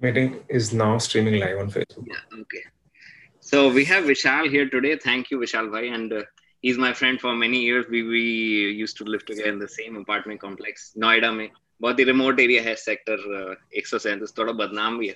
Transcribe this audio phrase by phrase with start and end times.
[0.00, 2.06] Meeting is now streaming live on Facebook.
[2.06, 2.64] Yeah, okay.
[3.40, 4.96] So we have Vishal here today.
[4.96, 5.88] Thank you, Vishal Bhai.
[5.88, 6.22] And uh,
[6.60, 7.86] he's my friend for many years.
[7.88, 11.50] We, we used to live together in the same apartment complex, Noida में.
[11.80, 15.14] बहुत ही remote area है sector एक सौ सैंतीस थोड़ा बदनाम भी है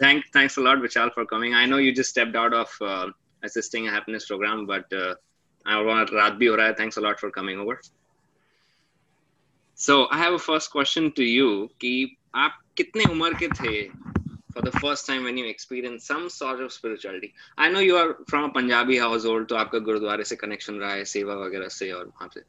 [0.00, 3.06] thank, thanks a lot Vishal for coming I know you just stepped out of uh,
[3.48, 5.14] assisting a happiness program but uh,
[5.66, 7.76] I want रात भी हो रहा है thanks a lot for coming over
[9.79, 11.49] So I have a first question to you
[11.81, 11.91] कि
[12.35, 13.83] आप कितने उम्र के थे
[14.53, 18.11] for the first time when you experience some sort of spirituality I know you are
[18.29, 22.05] from a Punjabi household तो आपका गुरुद्वारे से कनेक्शन रहा है, सेवा वगैरह से और
[22.05, 22.41] वहाँ से।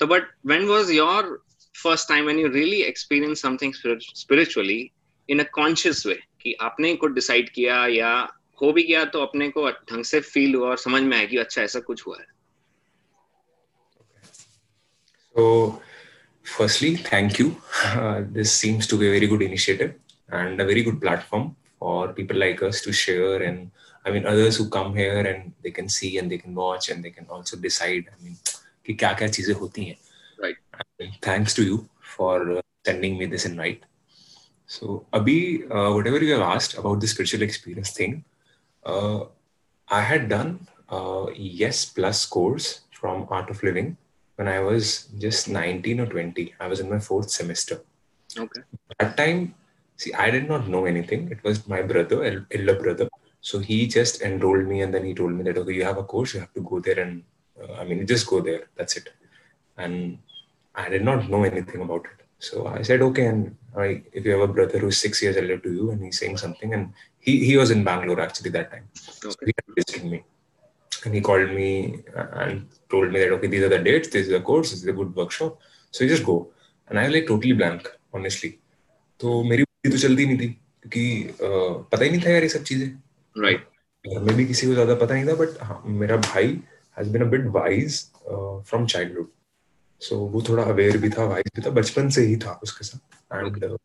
[0.00, 1.42] तो but when was your
[1.74, 4.90] first time when you really experience something spiritually
[5.28, 8.12] in a conscious way कि आपने कुछ डिसाइड किया या
[8.62, 11.36] हो भी गया तो अपने को ढंग से फील हुआ और समझ में आया कि
[11.36, 12.26] अच्छा ऐसा कुछ हुआ है।
[15.34, 15.95] तो so...
[16.45, 19.93] firstly thank you uh, this seems to be a very good initiative
[20.29, 23.71] and a very good platform for people like us to share and
[24.05, 27.03] i mean others who come here and they can see and they can watch and
[27.03, 28.35] they can also decide i mean
[28.85, 29.97] कि क्या क्या चीजें होती हैं
[30.43, 31.75] right thanks to you
[32.15, 33.83] for uh, sending me this invite
[34.75, 35.35] so abhi
[35.75, 38.15] uh, whatever you have asked about the spiritual experience thing
[38.91, 39.19] uh,
[39.99, 40.51] i had done
[40.95, 41.25] uh,
[41.59, 43.91] yes plus course from art of living
[44.36, 47.78] when i was just 19 or 20 i was in my fourth semester
[48.44, 48.62] okay
[48.98, 49.54] that time
[50.02, 52.18] see i did not know anything it was my brother
[52.58, 53.08] elder brother
[53.40, 56.08] so he just enrolled me and then he told me that okay you have a
[56.12, 57.22] course you have to go there and
[57.62, 58.68] uh, I mean, just go there.
[58.76, 59.08] That's it.
[59.76, 60.18] And
[60.74, 62.24] I did not know anything about it.
[62.38, 63.26] So I said, okay.
[63.26, 66.18] And I, if you have a brother who's six years older to you and he's
[66.18, 68.88] saying something, and he, he was in Bangalore actually that time.
[68.94, 69.30] Okay.
[69.30, 70.24] So he visited me.
[71.06, 72.02] And he called me
[72.42, 74.88] and told me that, okay, these are the dates, this is the course, this is
[74.88, 75.60] a good workshop.
[75.92, 76.50] So you just go.
[76.88, 78.58] And I was like totally blank, honestly.
[79.20, 80.48] तो मेरी बुद्धि तो चलती नहीं थी
[80.82, 81.04] क्योंकि
[81.92, 82.88] पता ही नहीं था यार ये सब चीज़ें
[83.42, 83.60] राइट
[84.06, 86.60] घर में भी किसी को ज़्यादा पता नहीं था बट हाँ मेरा भाई
[86.98, 89.28] has been a bit wise uh, from childhood.
[90.00, 93.00] So वो थोड़ा aware भी था, wise भी था, बचपन से ही था उसके साथ.
[93.30, 93.76] And uh,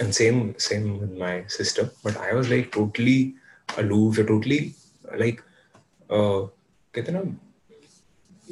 [0.00, 1.90] and same same with my sister.
[2.02, 3.34] But I was like totally
[3.78, 4.74] aloof, totally
[5.18, 5.53] like uh,
[6.10, 7.22] कहते ना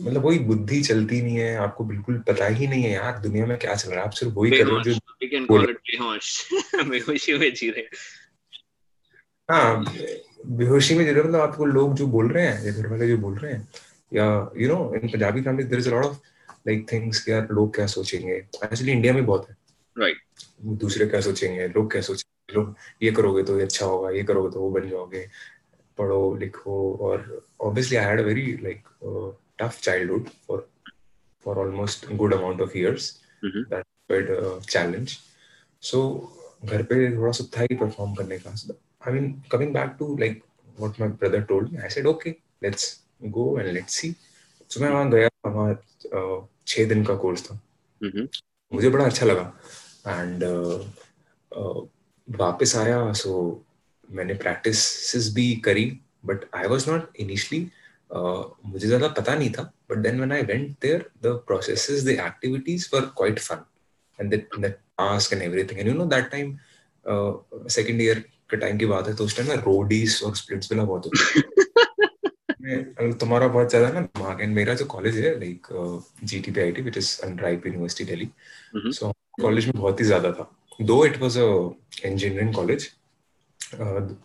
[0.01, 3.59] मतलब वही बुद्धि चलती नहीं है आपको बिल्कुल पता ही नहीं है यार दुनिया में
[3.59, 4.95] क्या चल रहा है आप सिर्फ़ वही कर रहे जो
[5.81, 6.53] बेहोश
[6.87, 7.89] में जी रहे
[9.51, 9.85] हाँ।
[10.47, 13.35] बेहोशी में ज़रूर मतलब आपको लोग जो बोल रहे हैं या घर वाले जो बोल
[13.35, 13.69] रहे हैं
[14.13, 16.17] या you know in Punjabi family there is a lot of
[16.69, 19.57] like things कि यार लोग क्या सोचेंगे एक्चुअली इंडिया में बहुत है।
[19.99, 20.17] राइट
[20.65, 24.51] दूसरे क्या सोचेंगे लोग क्या सोचेंगे लोग ये करोगे तो ये अच्छा होगा ये करोगे
[24.51, 25.29] तो वो बन जाओगे
[25.99, 26.77] पढ़ो लिखो
[27.09, 28.89] और obviously I had a very like
[29.59, 30.69] tough childhood for
[31.45, 33.11] for almost good amount of years
[33.45, 34.29] that quite
[34.71, 35.19] challenge
[35.91, 35.99] so
[36.65, 38.55] घर पे थोड़ा सा था ही परफॉर्म करने का।
[39.05, 40.43] I mean, coming back to like
[40.79, 42.33] what my brother told me, I said, okay,
[42.63, 42.85] let's
[43.37, 44.11] go and let's see.
[44.71, 47.59] So मैं वहाँ गया वहाँ छः दिन का कोर्स था।
[48.73, 49.53] मुझे बड़ा अच्छा लगा।
[50.09, 50.45] एंड
[52.29, 53.33] वापस आया सो
[54.11, 57.71] मैंने प्रैक्टिस भी करी but I was not initially
[58.11, 62.89] मुझे ज़्यादा पता नहीं था but then when I went there the processes the activities
[62.95, 63.65] were quite fun
[64.19, 66.59] and the task and everything and you know that time
[67.69, 68.19] second year
[68.51, 71.41] के time की बात है तो उस टाइम ना रोडीज और स्प्लिट्स मिला बहुत होता
[73.13, 75.67] तुम्हारा बहुत ज़्यादा ना दिमाग एंड मेरा जो कॉलेज है like
[76.25, 78.29] G T P I T which is under IP university Delhi
[78.93, 79.13] so
[79.43, 81.71] college में बहुत ही ज़्यादा था। Though it was a
[82.05, 82.91] engineering college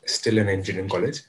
[0.07, 1.23] still an engineering college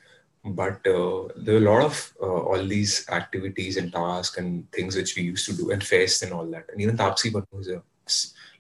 [0.45, 4.95] but uh, there were a lot of uh, all these activities and tasks and things
[4.95, 7.81] which we used to do and fests and all that and even Tapsi was a,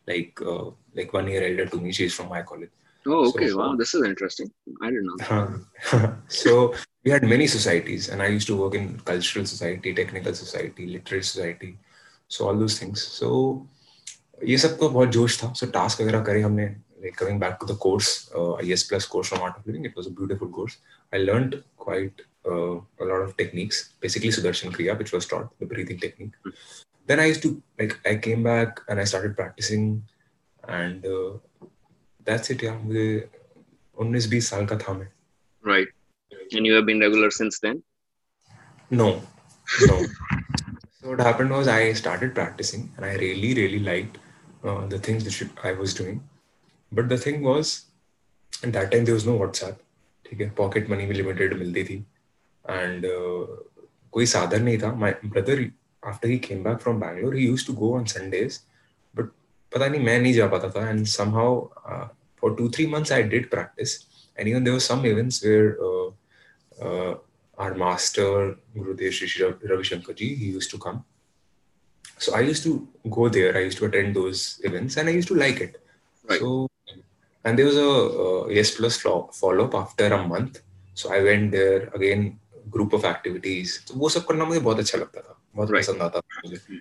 [0.07, 2.71] like uh, like one year elder to me she's from my college
[3.05, 3.49] Oh, okay.
[3.49, 4.49] So, wow, this is interesting.
[4.81, 6.15] I didn't know.
[6.27, 6.73] so
[7.03, 11.23] we had many societies, and I used to work in cultural society, technical society, literary
[11.23, 11.77] society,
[12.27, 13.01] so all those things.
[13.01, 13.67] So
[14.43, 15.53] ये सब तो बहुत जोश था.
[15.55, 16.75] So task वगैरह करे हमने.
[17.01, 19.95] Like coming back to the course, uh, IS plus course from Art of Living, it
[19.95, 20.77] was a beautiful course.
[21.11, 25.65] I learned quite uh, a lot of techniques, basically Sudarshan Kriya, which was taught, the
[25.65, 26.31] breathing technique.
[26.45, 26.53] Mm.
[27.05, 30.03] Then I used to, like, I came back and I started practicing
[30.67, 31.37] and uh,
[32.23, 33.29] that's it yeah मुझे
[34.01, 35.07] 19 20 साल का था मैं
[35.69, 35.87] right
[36.57, 37.81] and you have been regular since then
[38.91, 39.07] no
[39.89, 39.97] no
[40.99, 44.17] so what happened was I started practicing and I really really liked
[44.63, 46.21] uh, the things that I was doing
[46.92, 47.74] but the thing was
[48.66, 49.78] that time there no WhatsApp
[50.26, 50.50] ठीक है?
[50.50, 52.04] Pocket money भी limited मिलती थी।
[52.64, 55.64] And uh, कोई साधन नहीं था। My brother
[56.02, 58.60] after he came back from Bangalore he use to go on Sundays
[59.14, 59.28] but
[59.72, 61.64] पता नहीं मैं नहीं जा पाता था। And somehow
[62.42, 63.96] for two three months I did practice
[64.38, 65.76] and even there was some events where
[67.58, 71.00] our master Gurudev Shri Shri Ravishankar ji he use to come
[72.20, 72.72] so I use to
[73.06, 75.76] go there I use to attend those events and I use to like it
[76.24, 76.68] so
[77.44, 77.88] and there was a
[78.24, 78.96] uh, yes plus
[79.40, 80.60] follow up after a month.
[80.94, 82.22] So I went there again,
[82.76, 83.74] group of activities.
[83.88, 85.86] तो वो सब करना मुझे बहुत अच्छा लगता था बहुत Right.
[85.86, 86.80] पसंद आता था मुझे।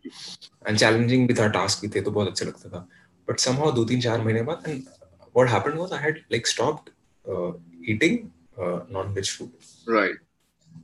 [0.67, 2.87] एंड चैलेंजिंग भी था टास्क भी थे तो बहुत अच्छा लगता था।
[3.29, 4.83] बट समहाउ दो तीन चार महीने बाद and
[5.35, 6.89] what happened was I had like stopped
[7.89, 8.19] eating
[8.91, 10.17] non veg food right.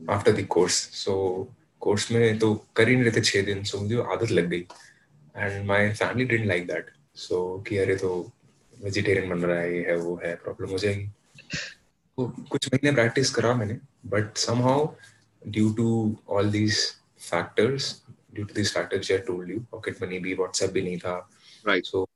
[0.10, 0.74] After the course
[1.04, 1.14] so
[1.80, 4.66] course में तो कर ही नहीं रहे थे छह दिन सो मुझे आदत लग गई।
[5.38, 6.90] And my family didn't like that
[7.26, 7.38] so
[7.68, 8.10] कि अरे तो
[8.84, 11.06] वेजिटेरियन बन रहा है ये है वो है प्रॉब्लम हो जाएगी।
[12.18, 13.78] तो कुछ महीने प्रैक्टिस करा मैंने
[14.10, 14.88] but somehow
[15.42, 15.88] due to
[16.30, 16.80] all these
[17.30, 17.94] factors
[18.34, 21.16] due to this factors I told you pocket money भी व्हाट्सएप भी नहीं था।
[21.70, 21.86] Right.
[21.86, 22.08] सो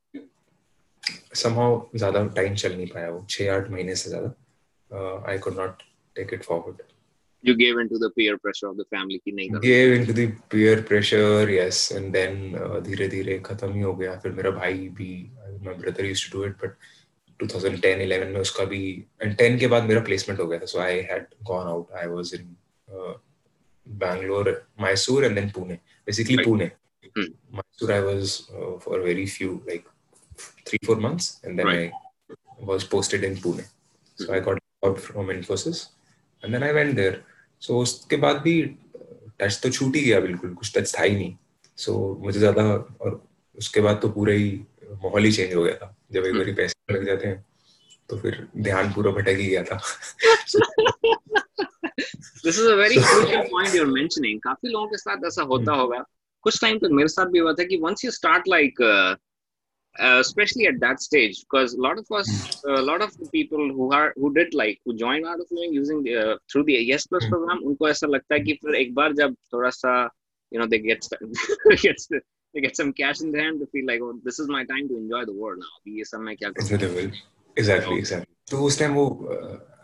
[1.34, 5.82] समहाउ ज़्यादा टाइम चल नहीं पाया वो छह आठ महीने से ज़्यादा I could not
[6.16, 6.82] take it forward
[7.44, 10.78] you gave into the peer pressure of the family नहीं करना gave into the peer
[10.86, 15.10] pressure yes and then uh, धीरे धीरे खत्म ही हो गया। फिर मेरा भाई भी
[15.62, 16.74] my brother used to do it but
[17.40, 18.82] 2010 11 में उसका भी
[19.22, 22.06] and 10 के बाद मेरा placement हो गया था so I had gone out I
[22.14, 22.56] was in
[22.88, 23.14] uh,
[23.86, 24.54] Bangalore
[24.86, 26.46] Mysore and then Pune basically Right.
[26.46, 26.70] Pune
[27.16, 27.28] Hmm.
[27.58, 29.86] Mysore I was uh, for very few like
[30.66, 31.92] three four months and then Right.
[32.60, 33.64] I was posted in Pune
[34.16, 34.34] so hmm.
[34.34, 35.80] I got out from Infosys
[36.42, 37.16] and then I went there
[37.58, 38.54] so उसके बाद भी
[39.40, 41.34] touch तो छूट ही गया बिल्कुल कुछ touch था ही नहीं
[41.76, 42.64] सो so, मुझे ज़्यादा
[43.00, 43.22] और
[43.58, 44.50] उसके बाद तो पूरा ही
[44.88, 47.44] माहौल ही चेंज हो गया था। जब एक हम्म। बार पैसे लग जाते हैं
[48.10, 49.80] तो फिर ध्यान पूरा भटक ही गया था।
[52.44, 55.72] This is a very crucial point you are mentioning काफ़ी लोगों के साथ ऐसा होता
[55.72, 56.04] हम्म। होगा।
[56.44, 58.82] कुछ टाइम तक मेरे साथ भी हुआ था कि once you start like
[60.26, 64.54] specially at that stage because lot of us lot of people who are who did
[64.54, 66.06] like who join Art of Living using
[66.52, 69.34] through the yes plus program उनको ऐसा लगता है कि हम्म। फिर एक बार जब
[69.52, 70.02] थोड़ा सा
[70.52, 72.08] you know they gets
[72.54, 74.86] they get some cash in their hand they feel like oh this is my time
[74.90, 75.74] to enjoy the world now.
[75.98, 76.78] ये सब मैं क्या करूँ?
[77.56, 79.06] एग्जैक्टली एग्जैक्टली तो उस टाइम वो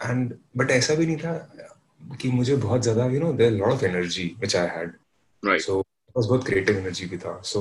[0.03, 1.35] एंड बट ऐसा भी नहीं था
[2.21, 4.93] कि मुझे बहुत ज़्यादा you know there lot of energy which I had
[5.43, 5.63] right.
[5.67, 5.81] So
[6.17, 7.41] बस बहुत क्रिएटिव एनर्जी भी था.
[7.45, 7.61] सो.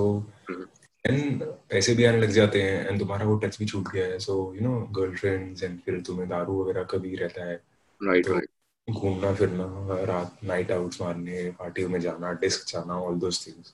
[1.05, 4.19] एंड पैसे भी आने लग जाते हैं एंड तुम्हारा वो टच भी छूट गया है.
[4.19, 7.61] So you know girlfriends and फिर तुम्हें दारू वगैरह का भी रहता है.
[8.01, 8.49] Right तो right.
[8.87, 9.65] घूमना फिरना
[10.05, 13.73] रात नाइट आउट्स मारने पार्टियों में जाना डिस्क जाना ऑल दोस थिंग्स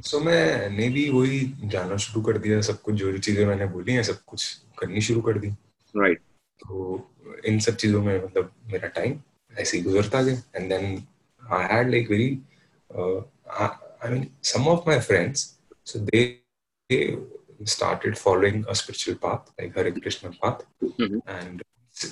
[0.00, 3.92] सो मैंने भी वही जाना शुरू कर दिया सब कुछ जो जो चीज़ें मैंने बोली
[3.92, 5.48] है सब कुछ करनी शुरू कर दी।
[5.94, 6.18] राइट
[6.60, 7.10] तो
[7.46, 9.18] इन सब चीज़ों में मतलब मेरा टाइम
[9.52, 11.02] ऐसे ही गुजरता गया। And then
[11.42, 12.30] I had like very
[12.90, 15.46] I mean some of my friends
[15.86, 16.22] so they
[17.66, 20.64] started following a spiritual path like Hare Krishna path
[21.00, 21.62] and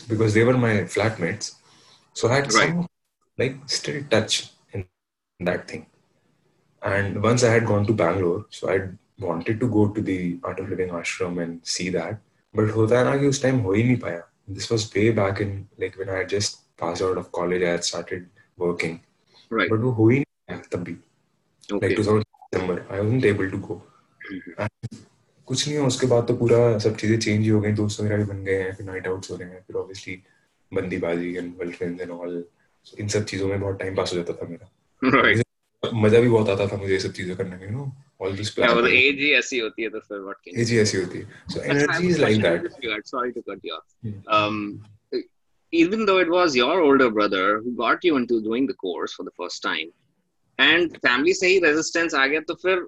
[0.08, 1.56] because they were my flatmates
[2.16, 2.80] so I had some
[3.38, 4.42] like still touch
[4.74, 4.84] in
[5.40, 5.82] that thing
[6.81, 8.77] and once I had gone to Bangalore so I
[9.19, 12.19] wanted to go to the Art of Living ashram and see that
[12.53, 14.21] but होता है ना कि उस time हो ही नहीं पाया
[14.57, 15.53] this was way back in
[15.83, 18.27] like when I had just passed out of college I had started
[18.65, 18.95] working
[19.51, 20.95] right but वो हो ही नहीं पाया तब भी
[21.73, 22.23] okay like 2000
[22.53, 23.81] December I wasn't able to go
[24.31, 24.55] Mhm.
[24.63, 24.95] And
[25.47, 28.17] कुछ नहीं हुआ उसके बाद तो पूरा सब चीजें चेंज ही हो गई दोस्त वगैरह
[28.17, 30.15] भी बन गए हैं फिर नाइट आउट्स हो रहे हैं फिर ऑब्वियसली
[30.71, 32.43] बंदीबाजी एंड गर्लफ्रेंड्स एंड ऑल
[32.99, 35.43] इन सब चीजों में बहुत टाइम पास हो जाता था मेरा right
[35.93, 38.65] मजा भी बहुत आता था मुझे ये सब चीजें करने में no all this yeah
[38.67, 40.97] well plan age ही ऐसी होती है तो फिर what can you एज ही ऐसी
[40.97, 42.79] होती है so That's why I energy have is a like question in that this
[42.83, 43.07] regard.
[43.13, 43.87] Sorry to cut you off.
[44.07, 44.17] Hmm.
[44.37, 44.59] Um,
[45.73, 49.25] even though it was your older brother who got you into doing the course for
[49.29, 49.89] the first time,
[50.59, 52.85] and family से ही resistance आ गया तो फिर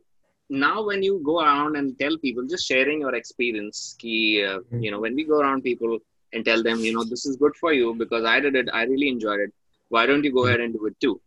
[0.49, 4.15] now when you go around and tell people, just sharing your experience, कि
[4.49, 5.97] uh, you know when we go around people
[6.33, 8.83] and tell them, you know, this is good for you because I did it, I
[8.83, 9.53] really enjoyed it.
[9.89, 11.19] Why don't you go ahead and do it too?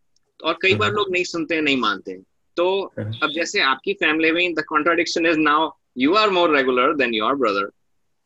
[0.43, 2.17] और कई बार हम्म। लोग नहीं सुनते नहीं मानते
[2.57, 2.67] तो
[2.99, 7.13] हम्म। अब जैसे आपकी फैमिली में the contradiction is now you are more regular then
[7.13, 7.69] your brother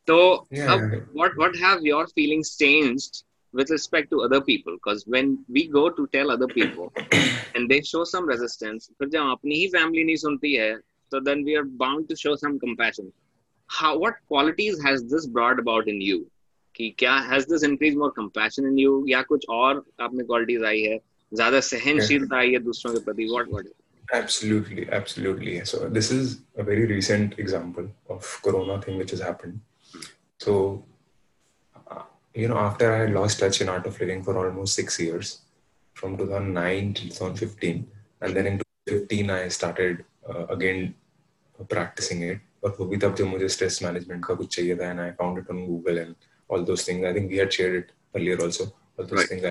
[0.08, 0.82] तो अब
[1.16, 5.88] what what have your feelings changed with respect to other people because when we go
[5.90, 7.04] to tell other people
[7.56, 10.76] and they show some resistance फिर जब अपनी ही family नहीं सुनती है
[11.12, 13.12] तो then we are bound to show some compassion
[13.70, 16.18] how what qualities has this brought about in you
[16.76, 20.82] कि क्या has this increase more compassion in you या कुछ और आपने क्वालिटीज आई
[20.82, 21.00] है?
[21.33, 23.75] ज्यादा सहनशीलता आई है दूसरों के प्रति what what
[24.17, 25.55] Absolutely, absolutely.
[25.65, 29.57] So this is a very recent example of Corona thing which has happened.
[30.41, 30.85] So,
[31.75, 32.03] uh,
[32.33, 35.33] you know, after I had lost touch in art of living for almost six years,
[35.95, 37.85] from 2009 to 2015,
[38.21, 40.95] and then in 2015 I started uh, again
[41.69, 45.01] practicing it और वो भी तब जब मुझे stress management का कुछ चाहिए था and
[45.01, 46.15] I found it on Google and
[46.51, 49.45] all those things I think we had shared it earlier also all those things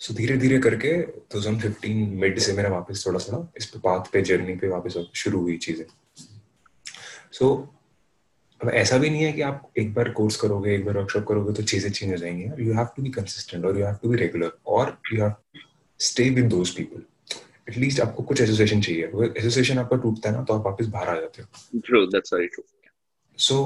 [0.00, 0.92] so धीरे धीरे करके
[1.34, 5.40] 2015 मिड से मेरा वापस थोड़ा सा इस पे पाथ पे जर्नी पे वापस शुरू
[5.40, 5.84] हुई चीज़ें।
[7.32, 7.66] सो so,
[8.60, 11.52] अब ऐसा भी नहीं है कि आप एक बार कोर्स करोगे एक बार वर्कशॉप करोगे
[11.52, 14.16] तो चीज़ें चेंज हो जाएँगी you have to be consistent और you have to be
[14.16, 15.34] regular और you have
[16.00, 17.02] stay with those people
[17.68, 21.08] at least आपको कुछ एसोसिएशन चाहिए। वो एसोसिएशन आपका टूटता है ना तो आप वापस बाहर
[21.08, 22.64] आ जाते हो। True that's very true
[23.38, 23.58] so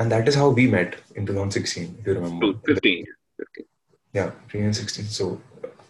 [0.00, 3.64] and that is how we met in 2016 if you remember 15
[4.14, 5.30] या 2016 सो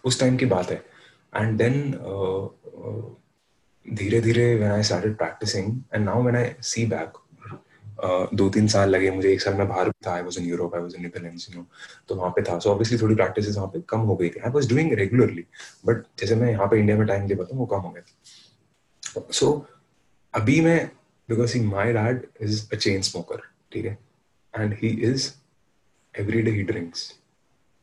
[0.03, 0.83] उस टाइम की बात है।
[1.33, 1.81] एंड देन
[3.85, 7.17] धीरे धीरे when I started practising and now when I see back
[8.33, 10.81] दो तीन साल लगे मुझे, एक साल में बाहर था I was in Europe I
[10.81, 11.65] was in Netherlands you know
[12.07, 14.51] तो वहाँ पे था। सो ऑब्वियसली थोड़ी प्रैक्टिस वहाँ पे कम हो गई थी। I
[14.51, 15.45] was doing regularly
[15.85, 19.21] but जैसे मैं यहाँ पे इंडिया में टाइम दे पाता हूँ, वो कम हो गया
[19.31, 19.67] सो
[20.33, 20.85] अभी मैं
[21.29, 23.41] because see my dad is a chain smoker
[23.71, 23.97] ठीक है?
[24.53, 25.31] And he is
[26.15, 27.11] every day he drinks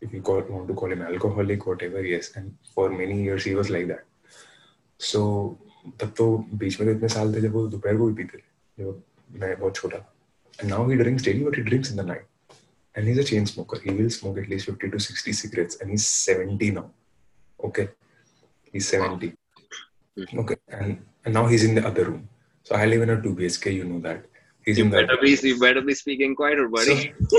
[0.02, 3.56] if you call, want to call him alcoholic whatever yes and for many years he
[3.56, 4.04] was like that
[4.98, 5.22] so
[6.00, 6.26] तब तो
[6.62, 9.04] बीच में तो इतने साल थे जब वो दोपहर को भी पीते थे जब
[9.40, 10.04] मैं बहुत छोटा
[10.60, 12.26] and now he drinks daily but he drinks in the night
[12.96, 15.92] and he's a chain smoker he will smoke at least 50 to 60 cigarettes and
[15.92, 16.86] he's 70 now
[17.70, 17.90] okay
[18.72, 19.34] he's 70
[20.44, 22.28] okay and, and now he's in the other room
[22.64, 24.26] so i live in a 2 bhk you know that
[24.71, 26.97] He's you better be you better be speaking quieter buddy
[27.29, 27.39] so,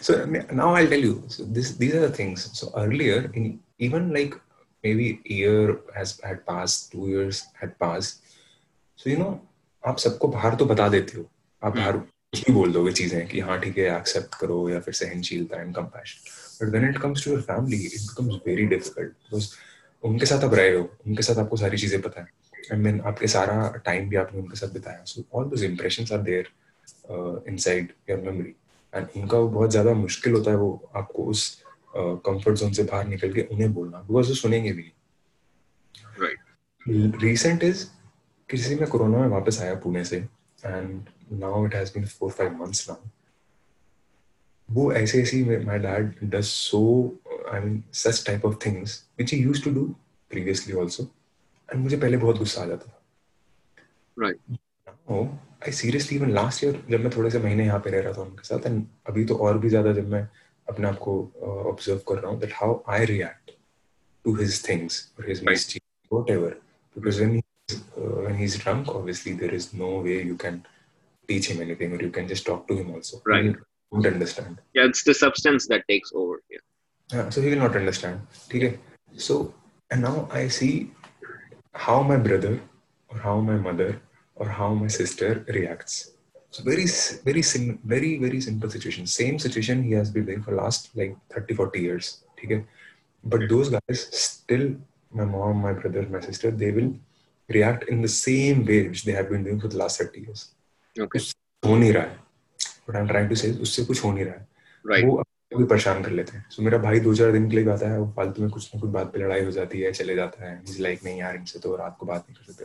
[0.00, 0.18] so
[0.60, 3.48] now i'll tell you so this these are the things so earlier in
[3.88, 4.38] even like
[4.84, 8.24] maybe a year has had passed two years had passed
[8.98, 9.34] so you know
[9.84, 11.24] आप सबको बाहर तो बता देते हो
[11.62, 14.94] आप बाहर कुछ भी बोल दोगे चीज़ें कि हाँ ठीक है एक्सेप्ट करो या फिर
[14.94, 19.48] सहनशीलता and compassion but when it comes to your family it becomes very difficult because
[20.08, 22.28] उनके साथ आप रहे हो उनके साथ आपको सारी चीज़ें पता है
[22.72, 26.22] एंड मीन आपके सारा टाइम भी आपने उनके साथ बिताया। So all those impressions are
[26.22, 26.48] there
[27.48, 28.54] inside your memory
[28.92, 31.62] and उनका वो बहुत ज़्यादा मुश्किल होता है वो आपको उस
[31.96, 34.92] कंफर्ट uh, जोन से बाहर निकल के उन्हें बोलना। बिकॉज़ वो सुनेंगे भी
[36.20, 37.84] राइट रीसेंट इज़
[38.48, 41.08] किसी में कोरोना में वापस आया पुणे से। And
[41.40, 43.08] now it has been four five months now
[44.68, 46.80] वो ऐसे ऐसी my dad does so
[47.52, 49.84] I mean such type of things which he used to do
[50.30, 51.04] previously also
[51.72, 54.58] and मुझे पहले बहुत गुस्सा आ जाता था right
[55.66, 58.22] I seriously even last year जब मैं थोड़े से महीने यहाँ पे रह रहा था
[58.22, 60.28] उनके साथ एंड अभी तो और भी ज़्यादा जब मैं
[60.68, 61.20] अपने आप को
[61.70, 63.50] ऑब्ज़र्व कर रहा हूँ that how I react
[64.24, 65.82] to his things और his mistake
[66.12, 66.60] whatever
[66.96, 67.76] because when uh,
[68.24, 70.64] when he's drunk, obviously there is no way you can
[71.28, 73.20] teach him anything, or you can just talk to him also.
[73.26, 73.44] Right.
[73.44, 73.54] He
[73.92, 74.60] won't understand.
[74.74, 76.42] Yeah, it's the substance that takes over.
[76.50, 76.58] Yeah.
[77.10, 77.28] Yeah.
[77.30, 78.20] So he will not understand.
[78.48, 78.78] Okay.
[79.16, 79.54] So
[79.90, 80.90] and now I see
[81.73, 82.59] how my brother,
[83.09, 84.01] or how my mother,
[84.35, 86.11] or how my sister reacts.
[86.51, 86.85] So very,
[87.25, 89.07] very, sim- very, very simple situation.
[89.07, 92.23] Same situation he has been doing for last like 30, 40 years.
[92.43, 92.63] Okay.
[93.23, 94.75] But those guys still,
[95.11, 96.93] my mom, my brother, my sister, they will
[97.49, 100.53] react in the same way which they have been doing for the last 30 years.
[100.99, 101.19] Okay.
[101.65, 102.19] हो नहीं रहा है
[102.85, 104.47] What I'm trying to say उससे कुछ हो नहीं रहा है
[104.85, 105.05] right.
[105.05, 105.23] वो
[105.56, 107.88] भी परेशान कर लेते हैं। सो so, मेरा भाई दो चार दिन के लिए जाता
[107.90, 110.44] है वो फालतू में कुछ ना कुछ बात पे लड़ाई हो जाती है चले जाता
[110.44, 112.64] है। इज़ लाइक नहीं यार इनसे तो रात को बात नहीं कर सकते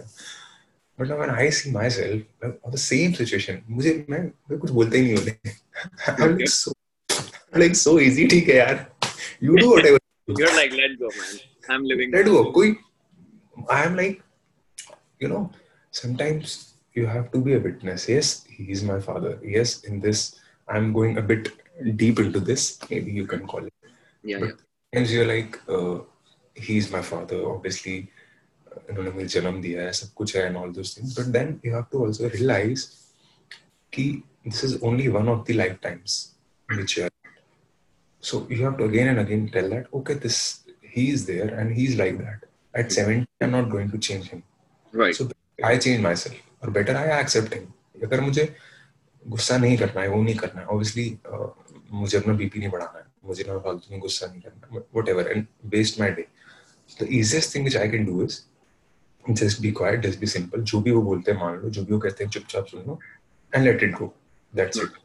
[0.99, 5.15] but when I see myself the same situation मुझे मैं, मैं कुछ बोलते ही नहीं
[5.17, 5.31] होते।
[7.59, 8.85] लाइक सो इजी ठीक है यार।
[9.43, 9.99] You do whatever
[10.29, 11.39] you are like let go man
[11.71, 12.75] I am living let go कोई
[13.71, 14.21] I am like
[15.23, 15.49] you know
[15.93, 16.59] sometimes
[16.95, 20.33] you have to be a witness yes he is my father yes in this
[20.67, 21.47] I am going a bit
[22.02, 23.72] deep into this maybe you can call it
[24.22, 24.54] yeah, but yeah.
[24.92, 25.98] sometimes you're like uh,
[26.54, 27.98] he's my father obviously
[28.90, 31.72] इन्होंने मुझे जन्म दिया है सब कुछ है and all those things but then you
[31.74, 32.84] have to also realize
[33.92, 34.04] कि
[34.44, 36.18] this is only one of the lifetimes
[36.76, 37.14] which you are
[38.30, 40.38] so you have to again and again tell that okay this
[40.94, 42.46] he is there and he's like that
[42.82, 44.42] at 70 i'm not going to change him
[45.02, 45.28] right so
[45.70, 47.66] i change myself or better i accept him
[48.04, 48.42] अगर मुझे
[49.28, 51.48] गुस्सा नहीं करना है वो नहीं करना है ऑब्वियसली uh,
[51.93, 55.45] मुझे अपना बीपी नहीं बढ़ाना है मुझे ना फालतू में गुस्सा नहीं करना whatever and
[55.75, 56.27] waste my day
[57.01, 58.39] the easiest thing which I can do is
[59.31, 61.93] just be quiet just be simple जो भी वो बोलते हैं मान लो जो भी
[61.93, 62.99] वो कहते हैं चुपचाप सुन लो
[63.53, 64.13] and let it go
[64.53, 65.01] that's it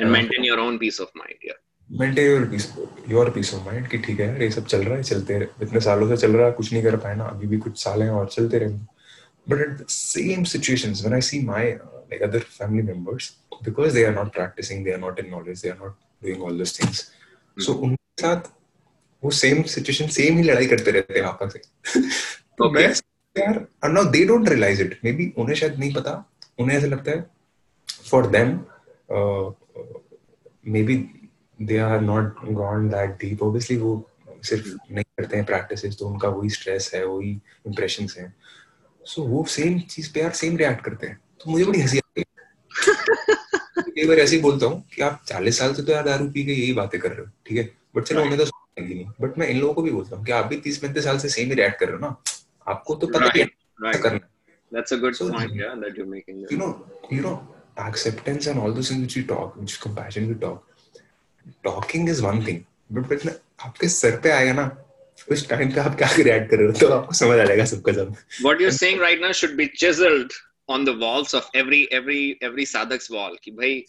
[0.00, 1.60] and maintain your own peace of mind yeah.
[1.90, 2.66] Maintain your peace
[3.08, 5.64] your peace of mind कि ठीक है यार ये सब चल रहा है चलते रहे।
[5.64, 8.02] इतने सालों से चल रहा है कुछ नहीं कर पाए ना अभी भी कुछ साल
[8.02, 8.68] हैं और चलते रहे।
[9.46, 13.32] But at the same situations when I see my like other family members
[13.64, 15.94] because they are not practising they are not in knowledge they are not
[16.24, 17.12] doing all this things
[17.58, 18.40] so उनके साथ
[19.24, 22.02] वो same situation same ही लड़ाई करते रहते हैं आपस में
[22.58, 22.94] तो मैं
[23.38, 27.30] यार now they don't realise it maybe उन्हें शायद नहीं पता उन्हें ऐसा लगता है
[28.10, 28.48] for them
[30.82, 31.10] maybe
[31.62, 34.10] they are not gone that deep obviously वो
[34.44, 37.30] सिर्फ़ नहीं करते हैं प्रैक्टिस तो उनका वही स्ट्रेस है वही
[37.66, 38.34] इंप्रेशन है।
[39.04, 41.98] सो so, वो सेम चीज़ पे यार सेम रिएक्ट करते हैं। तो मुझे बड़ी हँसी
[41.98, 42.54] आती है।
[43.96, 46.44] कई बार ऐसे ही बोलता हूँ कि आप चालीस साल से तो यार दारू पी
[46.46, 48.44] के यही बातें कर रहे हो ठीक है बट चलो उन्हें तो
[48.80, 51.18] नहीं बट मैं इन लोगों को भी बोलता हूँ कि आप भी तीस पैंतीस साल
[51.18, 52.16] से सेम ही रिएक्ट कर रहे हो ना
[52.66, 54.02] आपको तो पता right, right.
[54.02, 54.20] करना
[54.72, 56.40] That's a good so, point, yeah, that you're making.
[56.40, 56.50] There.
[56.50, 57.34] You know, you know,
[57.78, 60.64] acceptance and all those things which we talk, which compassion we talk.
[61.64, 63.36] Talking is one thing, but when
[63.66, 64.64] आपके सर पे आएगा ना
[65.32, 67.92] उस time पे आप क्या react कर रहे हो तो आपको समझ आ जाएगा सबका
[67.92, 68.14] सब
[68.46, 70.36] What you're saying right now should be chiseled
[70.68, 73.84] on the walls of every every every sadhak's wall कि भाई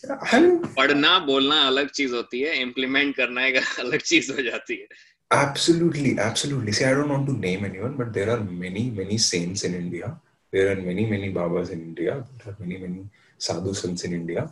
[0.77, 4.87] पढ़ना बोलना अलग चीज़ होती है इम्प्लीमेंट करना एक अलग चीज़ हो जाती है
[5.31, 9.63] absolutely absolutely see i don't want to name anyone but there are many many saints
[9.69, 10.11] in india
[10.53, 13.01] there are many many babas in india there are many many
[13.39, 14.45] sadhu sants in india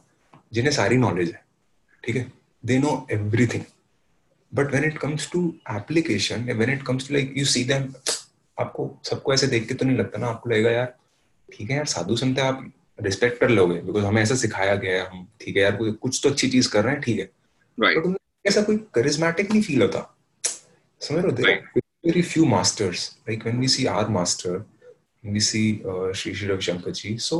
[0.53, 1.41] जिन्हें सारी knowledge है
[2.03, 2.31] ठीक है
[2.63, 3.63] they know everything
[4.51, 5.41] but when it comes to
[5.71, 7.87] application when it comes to like you see them
[8.57, 10.93] आपको सबको ऐसे देख के तो नहीं लगता ना आपको लगेगा यार
[11.49, 15.09] ठीक है यार साधु संत आप रिस्पेक्ट कर लोगे बिकॉज़ हमें ऐसा सिखाया गया है
[15.09, 18.61] हम ठीक है यार कोई कुछ तो अच्छी चीज़ कर रहे हैं ठीक है। ऐसा
[18.61, 20.01] कोई करिज्मेटिक नहीं फील होता।
[21.01, 21.53] समझ रहे
[22.05, 24.63] very few masters like when we see our master
[25.23, 25.61] we see
[26.15, 27.39] Shri Shri Ravishankar ji so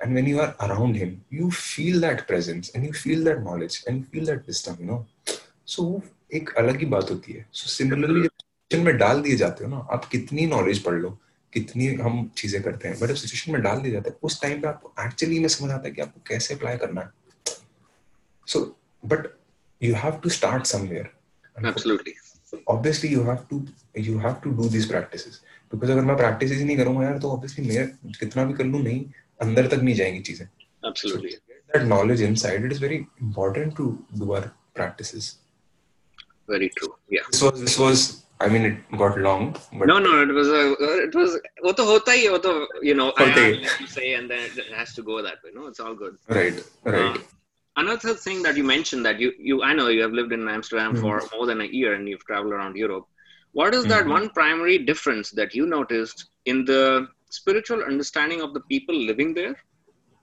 [0.00, 3.84] and when you are around him you feel that presence and you feel that knowledge
[3.88, 5.04] and feel that wisdom you know
[5.66, 6.00] so
[6.34, 10.04] एक अलग ही बात होती है। So similarly में डाल दिए जाते हो ना आप
[10.12, 11.18] कितनी नॉलेज पढ़ लो
[11.52, 14.60] कितनी हम चीज़ें करते हैं। बट जब सिचुएशन में डाल दिया जाता है उस टाइम
[14.60, 17.56] पे आपको एक्चुअली में समझ आता है कि आपको कैसे अप्लाई करना है।
[18.48, 18.60] So
[19.02, 19.26] but
[19.80, 22.14] you have to start somewhere absolutely
[22.68, 23.64] obviously you have to
[23.98, 25.40] you have to do this practices
[25.72, 27.86] because अगर मैं प्रैक्टिस ही नहीं करूँगा यार तो ऑब्वियसली मैं
[28.20, 29.04] कितना भी कर लूँ नहीं
[29.40, 34.32] अंदर तक नहीं जाएँगी चीज़ें। Absolutely that knowledge inside it is very important to do
[34.32, 35.36] our practices
[36.50, 38.02] very true yeah this was this was
[38.41, 39.55] I mean, it got long.
[39.73, 40.71] But no, no, it was a,
[41.05, 41.37] it was.
[41.63, 44.73] वो तो होता ही वो तो you know I have to say and then it
[44.73, 45.51] has to go that way.
[45.53, 46.17] No, it's all good.
[46.27, 47.17] Right, right.
[47.17, 47.19] Uh,
[47.77, 50.93] another thing that you mentioned that you you I know you have lived in Amsterdam
[50.93, 51.01] mm-hmm.
[51.01, 53.05] for more than a year and you've traveled around Europe.
[53.53, 54.17] What is that mm-hmm.
[54.17, 59.55] one primary difference that you noticed in the spiritual understanding of the people living there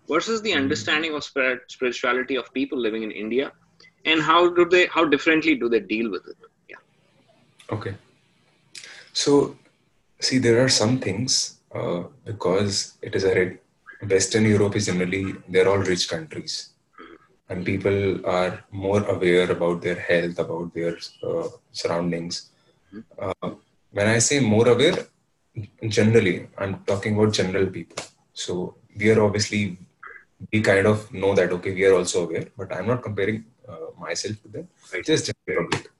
[0.08, 0.62] versus the mm-hmm.
[0.62, 3.52] understanding of spirit, spirituality of people living in India,
[4.04, 6.36] and how do they how differently do they deal with it?
[7.73, 7.95] Okay.
[9.13, 9.55] So,
[10.19, 13.59] see, there are some things uh, because it is a red,
[14.07, 16.53] Western Europe is generally they're all rich countries,
[17.49, 22.49] and people are more aware about their health, about their uh, surroundings.
[23.17, 23.49] Uh,
[23.91, 25.07] when I say more aware,
[25.87, 28.03] generally, I'm talking about general people.
[28.33, 29.77] So we are obviously
[30.51, 33.87] we kind of know that okay, we are also aware, but I'm not comparing uh,
[33.99, 34.67] myself to them.
[34.93, 35.05] Right.
[35.05, 35.92] Just general public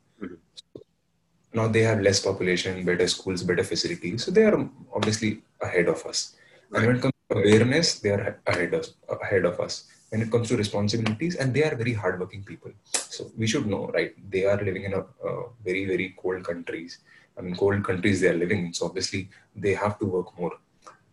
[1.53, 4.25] now they have less population, better schools, better facilities.
[4.25, 6.35] So they are obviously ahead of us.
[6.69, 6.79] Right.
[6.79, 8.87] And when it comes to awareness, they are ahead of,
[9.21, 9.85] ahead of us.
[10.09, 12.71] When it comes to responsibilities, and they are very hardworking people.
[12.93, 14.13] So we should know, right?
[14.29, 16.99] They are living in a, a very, very cold countries.
[17.37, 18.73] I mean, cold countries they are living in.
[18.73, 20.51] So obviously they have to work more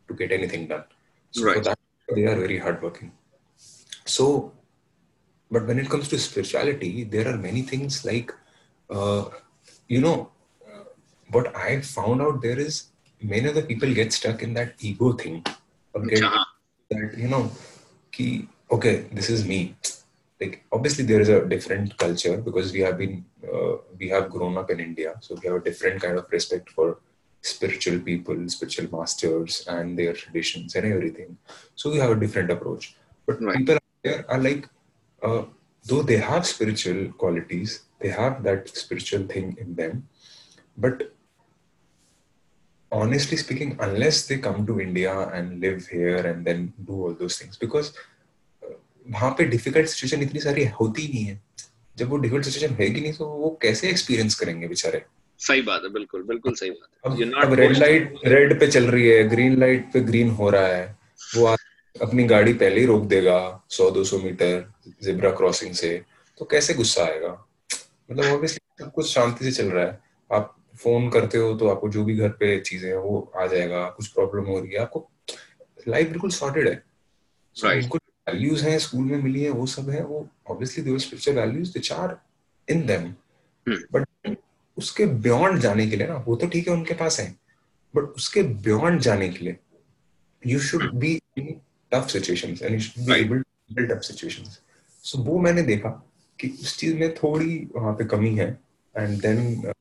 [0.09, 0.85] to get anything done.
[1.31, 1.65] So right.
[1.65, 1.79] that,
[2.15, 3.13] they are very hardworking.
[4.05, 4.53] So,
[5.51, 8.35] but when it comes to spirituality, there are many things like
[8.91, 9.27] uh,
[9.91, 10.31] you know,
[11.35, 12.75] what I found out there is
[13.21, 15.45] many of the people get stuck in that ego thing.
[15.93, 16.21] Or get
[16.91, 17.51] that, you know,
[18.13, 19.75] ki, okay, this is me.
[20.41, 24.57] Like, obviously, there is a different culture because we have been, uh, we have grown
[24.57, 25.15] up in India.
[25.21, 26.99] So we have a different kind of respect for
[27.43, 31.37] spiritual people, spiritual masters, and their traditions and everything.
[31.75, 32.95] So we have a different approach.
[33.27, 33.57] But right.
[33.57, 34.69] people there are like,
[35.23, 35.43] uh,
[35.85, 40.03] though they have spiritual qualities, they have that spiritual thing in them.
[40.85, 41.03] But
[42.93, 47.37] honestly speaking unless they come to india and live here and then do all those
[47.43, 48.75] things because uh,
[49.11, 51.43] वहाँ पे difficult situation इतनी सारी होती नहीं है।
[51.97, 55.03] जब वो difficult situation है कि नहीं तो वो कैसे एक्सपीरियंस करेंगे बेचारे?
[55.39, 58.85] सही बात है बिल्कुल बिल्कुल सही बात है। अब, अब रेड लाइट रेड पे चल
[58.85, 60.99] रही है ग्रीन लाइट पे ग्रीन हो रहा है।
[61.37, 61.47] वो
[62.03, 66.03] अपनी गाड़ी पहले ही रोक देगा 100-200 मीटर जिब्रा क्रॉसिंग से।
[66.39, 67.47] तो कैसे गुस्सा आएगा?
[68.11, 69.99] मतलब ऑब्वियसली सब कुछ शांति से चल रहा है।
[70.31, 73.89] आप फ़ोन करते हो तो आपको जो भी घर पे चीज़ें हैं वो आ जाएगा
[73.97, 75.09] कुछ प्रॉब्लम हो रही है आपको
[75.89, 76.83] लाइफ बिल्कुल सॉर्टेड है।
[77.57, 77.89] Right.
[77.89, 81.71] कुछ वैल्यूज़ हैं स्कूल में मिली है वो सब है वो obviously there spiritual values
[81.71, 82.17] which are
[82.69, 83.13] in them
[83.67, 84.37] but
[84.77, 87.35] उसके बियॉन्ड जाने के लिए ना वो तो ठीक है उनके पास है।
[87.95, 89.57] बट उसके बियॉन्ड जाने के लिए
[90.43, 91.55] you should be in
[91.93, 94.61] tough situations and you should be able to handle tough situations
[95.05, 95.91] so वो मैंने देखा।
[96.41, 98.49] कि उस चीज़ में थोड़ी वहाँ पे कमी है।
[98.95, 99.73] And then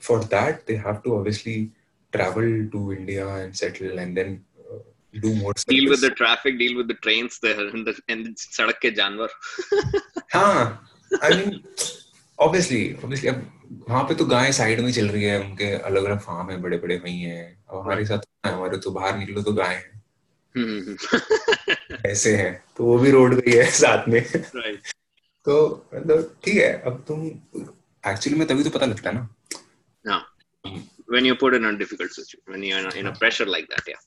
[0.00, 1.68] for that they have to obviously
[2.12, 4.40] travel to India and settle and then
[5.16, 8.90] do more deal with the traffic deal with the trains there and the सड़क के
[8.90, 9.28] जानवर
[10.34, 10.88] हाँ
[11.24, 11.60] आई मीन
[12.38, 13.30] ऑब्वियसली ऑब्वियसली
[13.88, 16.78] वहाँ पे तो गाय side में चल रही है उनके अलग अलग फार्म है बड़े
[16.78, 19.98] बड़े वही है। हमारे साथ तो हमारे तो बाहर निकलो तो गाय है।
[22.06, 24.24] ऐसे है तो वो भी रोड गई है साथ में।
[25.46, 25.56] तो
[25.94, 27.26] मतलब ठीक है अब तुम
[28.04, 29.28] एक्चुअली में तभी तो पता लगता है ना
[30.04, 30.22] yeah.
[31.08, 33.68] when you're put in a difficult situation when you're in a, in a pressure like
[33.68, 34.00] that yeah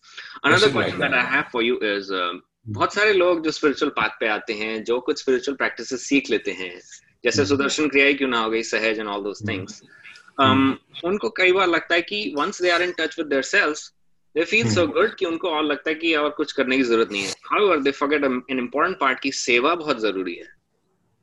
[0.43, 2.33] another Pressure question like that that i have for you is uh,
[2.69, 6.51] बहुत सारे लोग जो स्पिरिचुअल पाथ पे आते हैं जो कुछ spiritual practices सीख लेते
[6.53, 6.69] हैं
[7.23, 9.81] जैसे हम्म। सुदर्शन क्रिया ही क्यों ना हो गई सहज and all those hmm. Things
[10.39, 10.61] um
[11.05, 13.81] उनको कई बार लगता है कि once they are in touch with their selves
[14.35, 16.83] they feel so hmm. good कि उनको और लगता है कि और कुछ करने की
[16.83, 20.47] ज़रूरत नहीं है however they forget an important part कि सेवा बहुत ज़रूरी है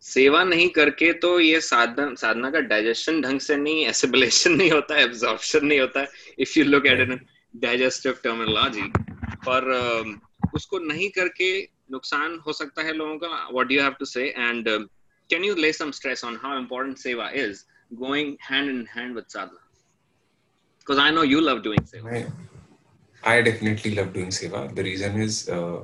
[0.02, 4.94] सेवा नहीं करके तो ये साधना साधना का डाइजेशन ढंग से नहीं एसिबलेशन नहीं होता
[4.94, 6.08] है एब्जॉर्प्शन नहीं होता है
[6.38, 7.20] if you look at in
[7.54, 8.90] digestive terminology
[9.46, 11.50] पर um, उसको नहीं करके
[11.90, 14.68] नुकसान हो सकता है लोगों का what you have to say and
[15.30, 17.64] can you lay some stress on how important seva is
[18.04, 19.66] going hand in hand with sadhana
[20.86, 22.32] because I know you love doing seva.
[23.22, 24.74] I definitely love doing seva.
[24.74, 25.80] The reason is uh,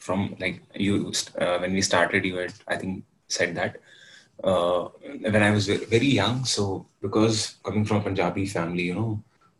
[0.00, 3.76] from like you uh, when we started, you had I think said that
[4.44, 4.88] uh,
[5.26, 6.44] when I was very young.
[6.46, 9.10] So because coming from a Punjabi family, you know,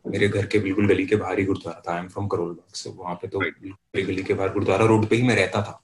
[0.05, 2.75] मेरे घर के बिल्कुल गली के बाहर ही गुरुद्वारा था I am from Karol Bagh
[2.75, 3.39] so वहाँ पे तो.
[3.39, 5.79] मेरी गली के बाहर गुरुद्वारा रोड पे ही मैं रहता था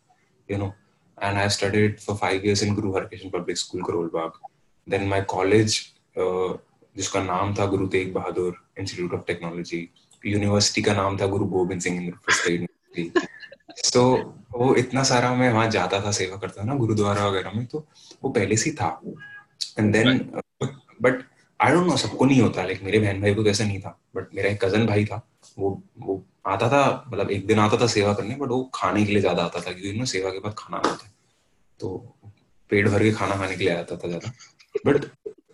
[0.51, 0.65] you know
[1.17, 4.39] and I studied for five years in Guru Harkrishan public school Karol Bagh
[4.87, 5.79] then my college
[6.17, 9.81] जिसका नाम था Guru Tegh Bahadur institute of technology
[10.25, 13.11] university का नाम था गुरु गोविंद सिंह यूनिवर्सिटी
[13.69, 14.03] सो
[14.53, 17.85] वो इतना सारा मैं वहाँ जाता था सेवा करता था ना गुरुद्वारा वगैरह में तो
[18.23, 18.89] वो पहले से था।
[19.79, 20.19] And then
[21.01, 21.23] but
[21.59, 24.35] I don't know सबको नहीं होता। लाइक मेरे बहन भाई को कैसा नहीं था। बट
[24.35, 25.21] मेरा एक कज़न भाई था
[25.59, 29.11] वो वो आता था मतलब एक दिन आता था सेवा करने बट वो खाने के
[29.11, 31.11] लिए ज़्यादा आता था क्योंकि ना सेवा के बाद खाना होता है
[31.79, 31.97] तो
[32.69, 34.31] पेट भर के खाना खाने के लिए आता था ज़्यादा।
[34.85, 35.05] बट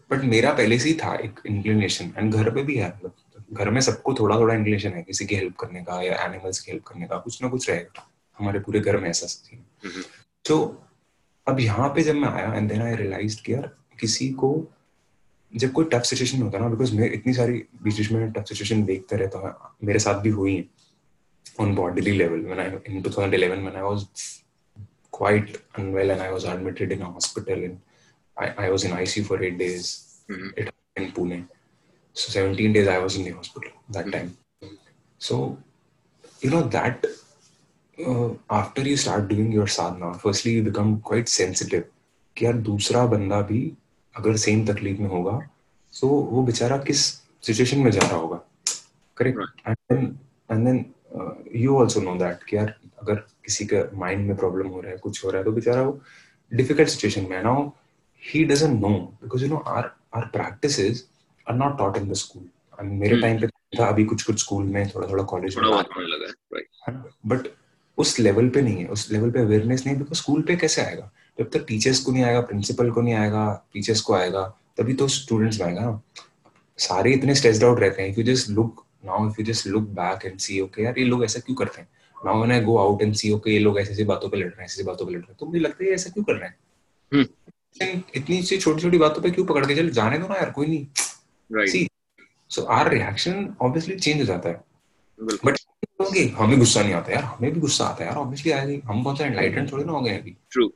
[0.09, 3.15] बट मेरा पहले से ही था एक इंक्लिनेशन एंड घर पे भी है मतलब
[3.53, 6.71] घर में सबको थोड़ा थोड़ा इंक्लिनेशन है किसी की हेल्प करने का या एनिमल्स की
[6.71, 8.07] हेल्प करने का कुछ ना कुछ रहेगा
[8.39, 9.63] हमारे पूरे घर में ऐसा सीन.
[10.45, 10.57] तो
[11.47, 14.49] अब यहाँ पे जब मैं आया एंड देन आई रियलाइज़ कि यार किसी को
[15.55, 18.83] जब कोई टफ सिचुएशन होता ना बिकॉज़ मैं इतनी सारी बीच बीच में टफ सिचुएशन
[18.85, 19.53] देखता रहता हूँ
[19.83, 20.63] मेरे साथ भी हुई है
[21.63, 24.01] on bodily level when I in 2011 when I was
[25.17, 27.77] quite unwell and I was admitted in a hospital and
[28.37, 29.91] I, I was in ICU for eight days
[30.29, 30.49] Mhm.
[30.61, 31.37] it in Pune.
[32.15, 34.37] So 17 days I was in the hospital that time.
[35.19, 35.57] So
[36.41, 37.05] you know that
[37.97, 41.83] uh, after you start doing your sadhana, firstly you become quite sensitive
[42.37, 43.61] कि यार दूसरा बंदा भी
[44.15, 45.37] अगर same तकलीफ़ में होगा
[45.93, 47.05] तो वो बेचारा किस
[47.47, 48.39] सिचुएशन में जा रहा होगा?
[49.17, 50.05] Correct and then
[50.51, 50.85] and then
[51.61, 54.97] you also know that कि यार अगर किसी का माइंड में प्रॉब्लम हो रहा है
[54.97, 55.99] कुछ हो रहा है तो बेचारा वो
[56.53, 57.69] डिफ़िकल्ट सिचुएशन में है। Now
[58.23, 58.89] he doesn't know
[59.23, 61.07] because you know our our practices
[61.49, 62.49] are not taught in the school
[62.83, 63.21] मेरे Hmm.
[63.21, 67.47] टाइम पे था अभी कुछ कुछ स्कूल में थोड़ा थोड़ा कॉलेज में लगा बट
[67.97, 71.11] उस लेवल पे नहीं है उस लेवल पे अवेयरनेस नहीं बिकॉज़ स्कूल पे कैसे आएगा?
[71.39, 74.41] जब तक टीचर्स को नहीं आएगा प्रिंसिपल को नहीं आएगा टीचर्स को आएगा
[74.77, 76.01] तभी तो स्टूडेंट्स आएगा ना।
[76.77, 79.83] सारे इतने स्ट्रेस्ड आउट रहते हैं if you just look now if you just look
[79.99, 81.87] back and see okay यार ये लोग ऐसा क्यों करते हैं?
[82.25, 84.45] Now when I go out and see okay ये लोग ऐसी ऐसी बातों पे लड़
[84.45, 86.33] रहे हैं ऐसी बातों पे लड़ रहे हैं तो मुझे लगता है ऐसा क्यों कर
[86.33, 86.57] रहे हैं?
[87.81, 89.89] लेकिन इतनी सी छोटी छोटी बातों पे क्यों पकड़ के चल?
[89.89, 90.85] जाने दो ना यार कोई नहीं।
[91.51, 91.87] See
[92.49, 94.63] so our reaction obviously change हो जाता है.
[95.19, 95.51] बिल्कुल.
[95.51, 95.59] बट
[96.01, 99.03] होंगे हमें गुस्सा नहीं आता यार हमें भी गुस्सा आता है यार ऑब्वियसली आएगी हम
[99.03, 100.35] बहुत सारे एनलाइटन थोड़ी ना हो गए अभी.
[100.51, 100.71] ट्रू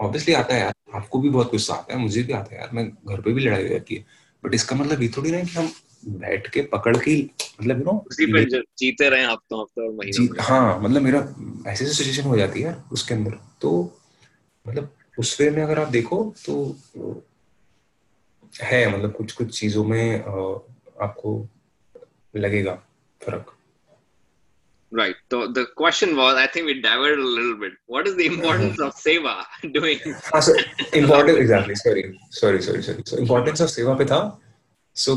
[0.00, 2.70] ऑब्वियसली आता है यार आपको भी बहुत गुस्सा आता है मुझे भी आता है यार
[2.72, 4.04] मैं घर पे भी लड़ाई हो जाती है.
[4.44, 5.70] बट इसका मतलब ये थोड़ी ना कि हम
[6.06, 7.16] बैठ के पकड़ के
[7.60, 11.20] मतलब यू नो जीते रहे हफ्तों हफ्तों और महीनों हाँ मतलब मेरा
[11.66, 13.38] ऐसी सिचुएशन हो जाती है यार उसके अंदर.
[13.60, 13.98] तो
[14.66, 16.54] मतलब उस वे में अगर आप देखो तो
[18.62, 21.38] है मतलब कुछ कुछ चीज़ों में आपको
[22.34, 22.74] लगेगा
[23.20, 23.54] फ़र्क
[24.92, 25.16] Right.
[25.30, 27.72] So the question was, I think we diverted a little bit.
[27.86, 29.34] What is the importance of seva
[29.72, 29.98] doing?
[30.26, 30.64] हाँ sir
[30.98, 32.02] importance exactly sorry
[32.38, 34.20] sorry sorry sorry so importance of seva पे था
[34.96, 35.16] so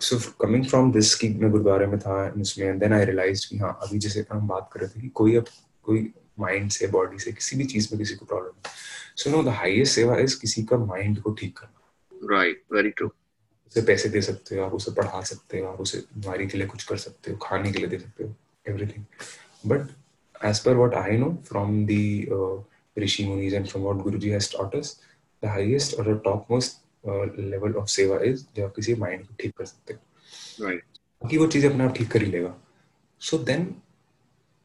[0.00, 3.78] so coming from this की मैं गुरुद्वारे में था इसमें then I realise कि हाँ
[3.82, 5.48] अभी जैसे हम बात कर रहे थे कि कोई अब
[5.86, 8.72] कोई माइंड से बॉडी से किसी भी चीज़ में किसी को प्रॉब्लम है
[9.16, 11.79] so no the highest seva is किसी का माइंड को ठीक करना
[12.20, 12.62] Right.
[12.72, 13.10] Very true.
[13.68, 16.66] उसे पैसे दे सकते हो आप उसे पढ़ा सकते हो आप उसे बीमारी के लिए
[16.66, 18.34] कुछ कर सकते हो खाने के लिए दे सकते हो
[18.66, 19.04] everything
[19.66, 19.88] but
[20.40, 22.56] as per what I know from the uh,
[22.96, 25.00] Rishi Munis and from what Guruji has taught us,
[25.42, 29.34] the highest or the topmost uh, level of seva is जब आप किसी माइंड को
[29.40, 30.82] ठीक कर सकते हो right.
[31.22, 32.54] बाकी वो चीज़ अपने आप ठीक कर ही लेगा
[33.20, 33.74] सो so देन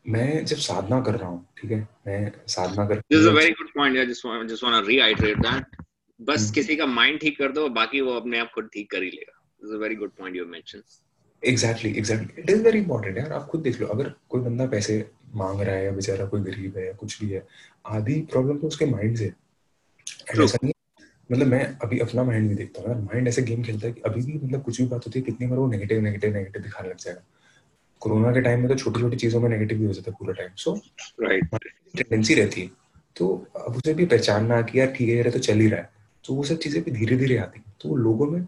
[0.05, 3.51] मैं जब साधना कर रहा हूँ ठीक है मैं साधना कर this is a very
[3.61, 5.75] good point I just just want to reiterate that
[6.19, 6.53] बस hmm.
[6.55, 9.41] किसी का माइंड ठीक कर दो बाकी वो अपने आप खुद ठीक कर ही लेगा।
[9.63, 10.81] Is very good point you mention
[11.43, 14.97] exactly exactly it is very important यार आप खुद देख लो अगर कोई बंदा पैसे
[15.35, 17.45] मांग रहा है या बेचारा कोई गरीब है या कुछ भी है
[17.85, 20.73] आधी प्रॉब्लम तो उसके माइंड से ऐसा नहीं
[21.31, 24.21] मतलब मैं अभी अपना माइंड भी देखता हूँ माइंड ऐसे गेम खेलता है कि अभी
[24.21, 26.97] भी मतलब कुछ भी बात होती है कितनी बार वो नेगेटिव नेगेटिव नेगेटिव दिखाने लग
[26.97, 27.23] जाएगा।
[28.01, 30.33] कोरोना के टाइम में तो छोटी छोटी चीज़ों में नेगेटिव भी हो जाता है पूरा
[30.33, 30.73] टाइम सो
[31.21, 31.55] राइट
[31.97, 32.71] टेंडेंसी रहती है।
[33.15, 35.89] तो अब उसे भी पहचानना कि यार ठीक है तो चल ही रहा है।
[36.25, 38.45] तो वो सब चीज़ें भी धीरे धीरे आती है। तो लोगों में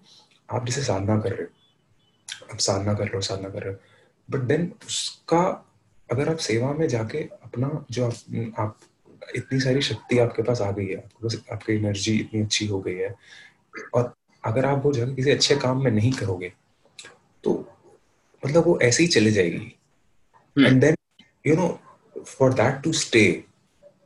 [0.50, 3.80] आप जैसे साधना कर रहे हो आप साधना कर रहे हो साधना कर रहे हो
[4.30, 5.42] बट देन उसका
[6.10, 8.14] अगर आप सेवा में जाके अपना जो आप,
[8.60, 8.80] आप
[9.36, 12.96] इतनी सारी शक्ति आपके पास आ गई है आपके आपकी एनर्जी इतनी अच्छी हो गई
[12.96, 13.14] है
[13.94, 14.14] और
[14.44, 16.52] अगर आप वो जाके किसी अच्छे काम में नहीं करोगे
[17.44, 17.54] तो
[18.46, 19.76] मतलब वो ऐसे ही चले जाएगी।
[20.58, 20.96] And then
[21.46, 21.68] you know
[22.28, 23.24] for that to stay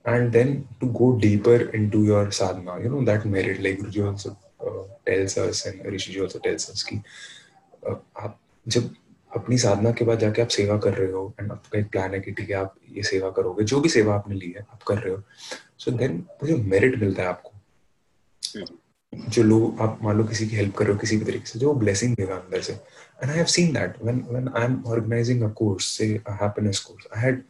[0.05, 4.31] and then to go deeper into your sadhana you know that merit like guruji also
[4.65, 6.97] uh, tells us and rishi ji also tells us ki
[7.87, 8.89] uh, आप जब
[9.35, 12.19] अपनी साधना के बाद जाके आप सेवा कर रहे हो एंड आपका एक प्लान है
[12.19, 14.97] कि ठीक है आप ये सेवा करोगे जो भी सेवा आपने ली है आप कर
[14.97, 15.21] रहे हो।
[15.77, 17.51] सो देन वो जो मेरिट मिलता है आपको
[19.29, 21.59] जो लोग आप मान लो किसी की हेल्प कर रहे हो किसी भी तरीके से
[21.59, 25.43] जो ब्लेसिंग देगा अंदर से। And I have seen that when when I am organising
[25.43, 27.43] a course say a happiness course I had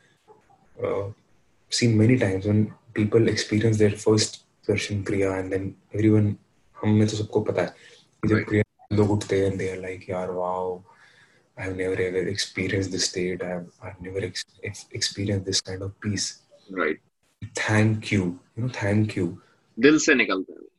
[1.72, 6.36] seen many times when people experience their first darshan kriya and then everyone
[6.78, 10.84] हम तो सबको पता है जब क्रिया लोग उठते हैं दे आर लाइक यार wow
[11.58, 13.44] never ever experienced this state.
[13.44, 16.42] I've, I've never ex- ex- experienced this kind of peace.
[16.70, 17.00] Right.
[17.56, 18.40] Thank you.
[18.56, 19.28] You know, thank you.
[19.78, 20.70] दिल से निकलता है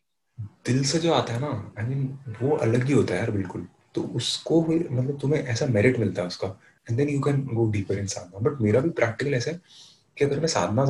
[0.67, 3.21] दिल से जो आता है ना आई I मीन mean, वो अलग ही होता है
[3.21, 6.49] यार बिल्कुल तो उसको मतलब तुम्हें ऐसा मेरिट मिलता है उसका
[6.89, 9.61] and then you can go deeper in sadhana but मेरा भी प्रैक्टिकल ऐसा है
[10.17, 10.85] कि अगर मैं साधना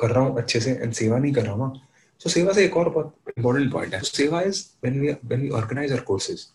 [0.00, 1.80] कर रहा हूँ अच्छे से एंड सेवा नहीं कर रहा हूँ ना
[2.20, 5.48] तो सेवा से एक और बहुत इंपॉर्टेंट पॉइंट है। Seva is when we when we
[5.58, 6.46] organise our courses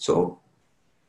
[0.00, 0.14] so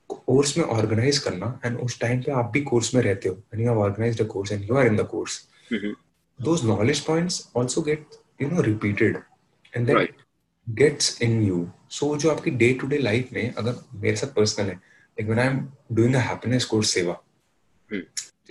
[0.09, 3.61] course में ऑर्गेनाइज करना एंड उस टाइम पे आप भी कोर्स में रहते हो। And
[3.61, 5.41] you have organised a course and you are in the course
[6.39, 8.05] those knowledge points also get
[8.41, 9.17] you know repeated
[9.73, 10.07] and then
[10.67, 14.65] gets in you so जो आपकी डे टू डे लाइफ में अगर मेरे साथ personal
[14.65, 17.21] है like when I am doing a happiness course seva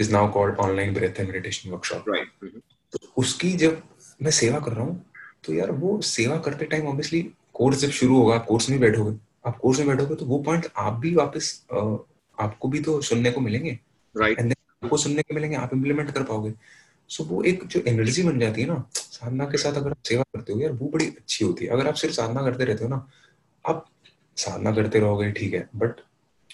[0.00, 3.82] is now called online breath and meditation workshop right तो उसकी जब
[4.20, 5.04] मैं सेवा कर रहा हूँ
[5.44, 7.22] तो यार वो सेवा करते टाइम ऑब्वियसली
[7.54, 10.66] कोर्स जब शुरू होगा आप कोर्स में बैठोगे। आप कोर्स में बैठोगे तो वो पॉइंट
[10.78, 13.78] आप भी वापस आपको भी तो सुनने को मिलेंगे।
[14.14, 14.52] राइट एंड
[14.84, 16.52] आपको सुनने को मिलेंगे आप इम्प्लीमेंट कर पाओगे।
[17.10, 20.02] सो so, वो एक जो एनर्जी बन जाती है ना साधना के साथ अगर आप
[20.08, 22.84] सेवा करते हो यार वो बड़ी अच्छी होती है। अगर आप सिर्फ़ साधना करते रहते
[22.84, 23.06] हो ना
[23.64, 23.84] आप
[24.36, 26.00] साधना करते रहोगे ठीक है। बट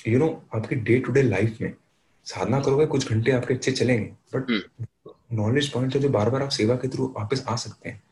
[0.08, 1.72] यू नो आपकी डे टू डे लाइफ में
[2.26, 4.50] साधना करोगे कुछ घंटे आपके अच्छे चलेंगे बट
[5.34, 8.02] नॉलेज पॉइंट है जो बार बार आप सेवा के थ्रू वापस आ सकते हैं।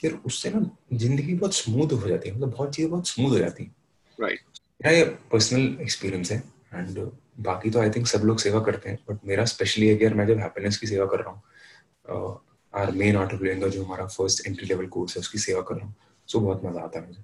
[0.00, 0.60] फिर उससे ना
[0.92, 3.70] ज़िंदगी बहुत स्मूथ हो जाती है मतलब बहुत चीज़ें बहुत स्मूथ हो जाती है।
[4.18, 4.40] राइट
[4.84, 6.38] मेरा ये पर्सनल एक्सपीरियंस है
[6.74, 6.98] एंड
[7.40, 10.14] बाकी तो आई थिंक सब लोग सेवा करते हैं बट मेरा स्पेशली है कि यार
[10.14, 12.40] मैं जब हैप्पीनेस की सेवा कर रहा हूँ
[12.74, 15.60] our main Art of Living का जो हमारा फ़र्स्ट एंट्री लेवल कोर्स है उसकी सेवा
[15.62, 15.94] कर रहा हूँ।
[16.28, 17.22] सो बहुत मज़ा आता है मुझे।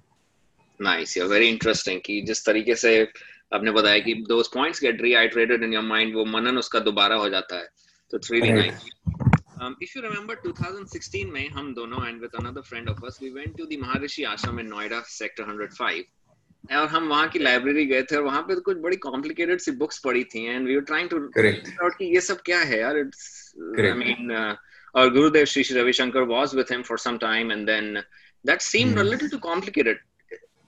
[0.79, 3.03] नाइस यार वेरी इंटरेस्टिंग कि जिस तरीके से
[3.55, 7.29] आपने बताया कि those points get reiterated in your mind वो मनन उसका दोबारा हो
[7.29, 7.67] जाता है।
[8.11, 8.85] तो it's really nice
[9.65, 13.29] Um, if you remember 2016 में हम दोनों and with another friend of us we
[13.35, 16.01] went to the Maharishi Ashram in Noida sector 105
[16.77, 19.99] और हम वहाँ की लाइब्रेरी गए थे और वहाँ पे कुछ बड़ी कॉम्प्लिकेटेड सी बुक्स
[20.05, 23.53] पढ़ी थी and we were trying to out कि ये सब क्या है यार इट्स
[23.79, 24.33] आई मीन
[24.95, 27.93] और Gurudev Shri Shri Ravishankar was with him for some time and then
[28.45, 29.99] that seemed a little too complicated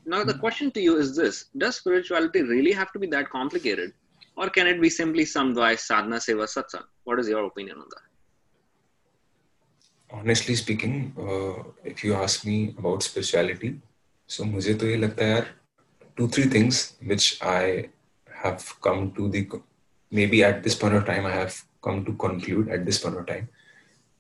[0.06, 3.92] now the question to you is this does spirituality really have to be that complicated
[4.36, 7.88] or can it be simply some by sadhana seva satsang what is your opinion on
[7.94, 8.06] that
[10.18, 13.72] honestly speaking uh, if you ask me about spirituality
[14.26, 15.46] so मुझे तो ये लगता है यार
[16.16, 16.78] two three things
[17.10, 17.88] which I
[18.44, 19.42] have come to the
[20.10, 21.54] maybe at this point of time I have
[21.86, 23.48] come to conclude at this point of time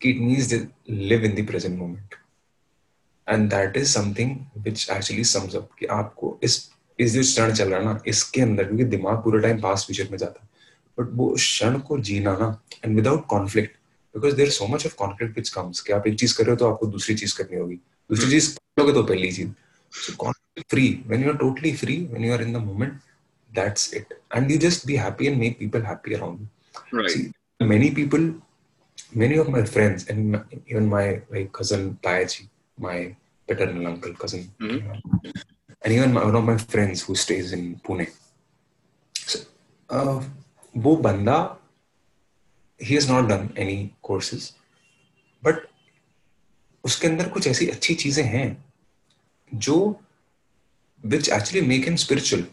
[0.00, 2.16] it means to live in the present moment
[3.27, 7.79] and that is something which actually sums कि आपको इस इस जो क्षण चल रहा
[7.79, 10.47] है ना इसके अंदर क्योंकि दिमाग पूरे टाइम पास फ्यूचर में जाता है।
[10.97, 12.49] बट वो क्षण को जीना ना
[12.85, 13.75] and without conflict
[14.15, 16.57] because there so much of conflict which comes कि आप एक चीज़ कर रहे हो
[16.57, 17.75] तो आपको दूसरी चीज़ करनी होगी।
[18.09, 19.49] दूसरी चीज़ करोगे तो पहली चीज़।
[20.69, 22.93] Free when you are totally free when you are in the moment
[23.51, 26.47] that's it and you just be happy and make people happy around
[27.61, 28.33] many people
[29.17, 30.39] many of my friends and
[30.71, 32.49] even my like cousin पायाची
[32.85, 32.97] my
[33.49, 35.01] paternal uncle cousin Mhm.
[35.81, 38.07] and even my, one of my friends who stays in Pune
[39.15, 39.39] so,
[39.89, 40.17] uh,
[40.77, 41.37] वो बंदा
[42.79, 43.77] he has not done any
[44.09, 44.53] courses
[45.43, 45.63] but
[46.83, 48.47] उसके अंदर कुछ ऐसी अच्छी चीज़ें हैं
[49.51, 49.77] जो
[51.03, 52.43] which actually make him spiritual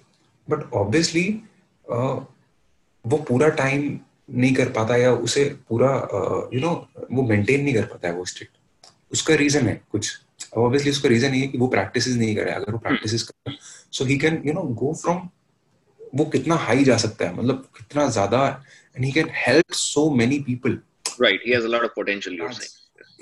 [0.48, 1.26] but obviously
[1.92, 2.16] uh,
[3.04, 3.98] वो पूरा टाइम
[4.30, 5.90] नहीं कर पाता या उसे पूरा
[6.54, 6.70] यू नो
[7.12, 8.48] वो मेंटेन नहीं कर पाता है वो स्टेट
[9.12, 10.12] उसका रीजन है कुछ।
[10.56, 13.56] ऑब्वियसली उसका रीजन ये है कि वो प्रैक्टिस नहीं करे। अगर वो प्रैक्टिस करे
[13.92, 15.28] so he can you know go from
[16.14, 18.46] वो कितना हाई जा सकता है मतलब कितना ज़्यादा
[18.96, 20.78] and he can help so many people
[21.22, 22.72] right he has a lot of potential you're saying.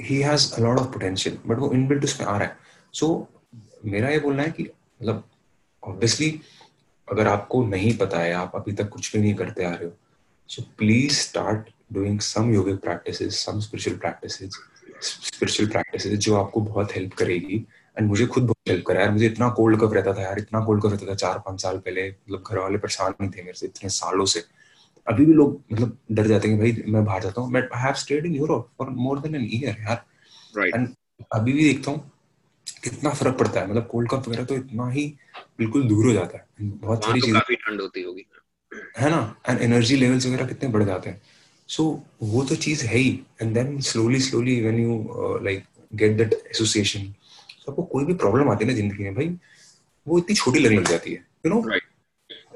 [0.00, 2.56] He has a lot of potential but वो inbuilt उसमें आ रहा है।
[2.94, 5.24] सो so, मेरा ये बोलना है कि मतलब
[5.82, 6.28] ऑब्वियसली
[7.08, 9.92] अगर आपको नहीं पता है आप अभी तक कुछ भी नहीं करते आ रहे हो
[10.48, 14.56] so please start doing some yogic practices some spiritual practices
[15.02, 17.64] spiritual practice जो आपको बहुत हेल्प करेगी।
[17.98, 20.60] एंड मुझे खुद बहुत हेल्प करा यार। मुझे इतना कोल्ड कफ रहता था यार। इतना
[20.64, 23.58] कोल्ड कफ रहता था चार पाँच साल पहले। मतलब घर वाले परेशान नहीं थे मेरे
[23.58, 24.44] से इतने सालों से।
[25.06, 27.94] अभी भी लोग मतलब डर जाते हैं भाई मैं बाहर जाता हूँ। But I have
[27.94, 30.04] stayed in Europe for more than an year यार।
[30.58, 30.74] Right.
[30.74, 30.88] एंड
[31.32, 32.10] अभी भी देखता हूँ
[32.82, 35.06] कितना फ़र्क पड़ता है। मतलब कोल्ड कफ वगैरह तो इतना ही
[35.58, 38.26] बिल्कुल दूर हो जाता है। बहुत सारी तो चीज़ें ठंड होती होगी।
[38.98, 39.36] है ना?
[39.48, 41.20] एंड एनर्जी लेवल्स वगैरह कितने बढ़ जाते हैं।
[41.74, 41.84] सो
[42.22, 43.10] वो तो चीज़ है ही.
[43.42, 47.06] And then slowly slowly when you like get that association
[47.64, 49.28] तो आपको कोई भी प्रॉब्लम आती है ना ज़िंदगी में भाई
[50.06, 51.24] वो इतनी छोटी लगने लग जाती है.
[51.46, 51.60] You know.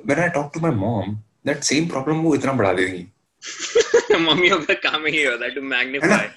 [0.07, 1.15] When I talk to my mom
[1.47, 3.07] that same problem वो इतना बढ़ा देगी.
[4.21, 6.29] मम्मियों का काम ही होता है टू मैग्नीफाई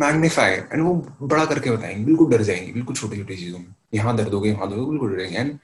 [0.00, 2.04] मैग्नीफाई एंड वो बड़ा करके बताएँगे.
[2.04, 2.72] बिल्कुल डर जाएँगे.
[2.72, 3.74] बिल्कुल छोटी छोटी चीज़ों में.
[3.94, 5.38] यहाँ दर्द हो गई वहाँ दर्द बिल्कुल डर जाएँगे.
[5.38, 5.58] एंड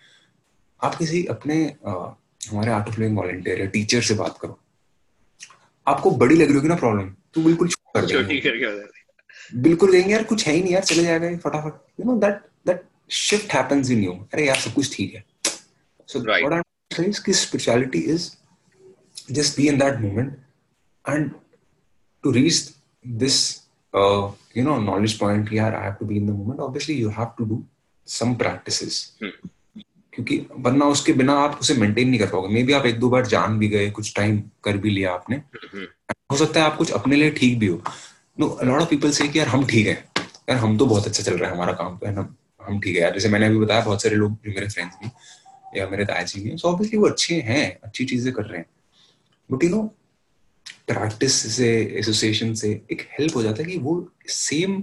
[0.81, 1.90] आप किसी अपने अ,
[2.51, 4.59] हमारे आर्ट ऑफ़ लिविंग वॉलंटियर या टीचर से बात करो.
[5.87, 10.25] आपको बड़ी लग रही होगी ना प्रॉब्लम तो बिल्कुल छोटी कर देंगे। बिल्कुल कहेंगे यार
[10.25, 12.83] कुछ है ही नहीं यार चले जाएगा फटाफट। You know that that
[13.14, 15.25] shift happens in you अरे यार सब कुछ ठीक है।
[16.09, 16.62] So what I am
[16.96, 18.31] saying कि spirituality is
[19.33, 20.37] just be in that moment
[21.05, 21.31] and
[22.25, 23.38] to reach this
[24.57, 27.35] you know knowledge point यार I have to be in the moment obviously you have
[27.38, 27.62] to do
[28.09, 29.18] some practices
[30.16, 33.11] क्योंकि वरना उसके बिना आप उसे maintain नहीं कर पाओगे। मे बी आप एक दो
[33.11, 35.87] बार जान भी गए कुछ टाइम कर भी लिया आपने। हम्म,
[36.33, 37.83] हो सकता है आप कुछ अपने लिए ठीक भी हो।
[38.40, 41.22] नो लॉट ऑफ़ पीपल से कि यार हम ठीक है। यार हम तो बहुत अच्छा
[41.22, 42.35] चल रहा है हमारा काम तो है ना?
[42.62, 45.11] हम ठीक है। यार जैसे मैंने अभी बताया बहुत सारे लोग जो मेरे फ्रेंड्स भी
[45.81, 48.66] या मेरे दादाजी भी सो ऑब्वियसली वो अच्छे हैं अच्छी चीज़ें कर रहे हैं।
[49.52, 49.83] बट यू नो
[50.87, 54.83] प्रैक्टिस से एसोसिएशन से एक हेल्प हो जाता है कि वो सेम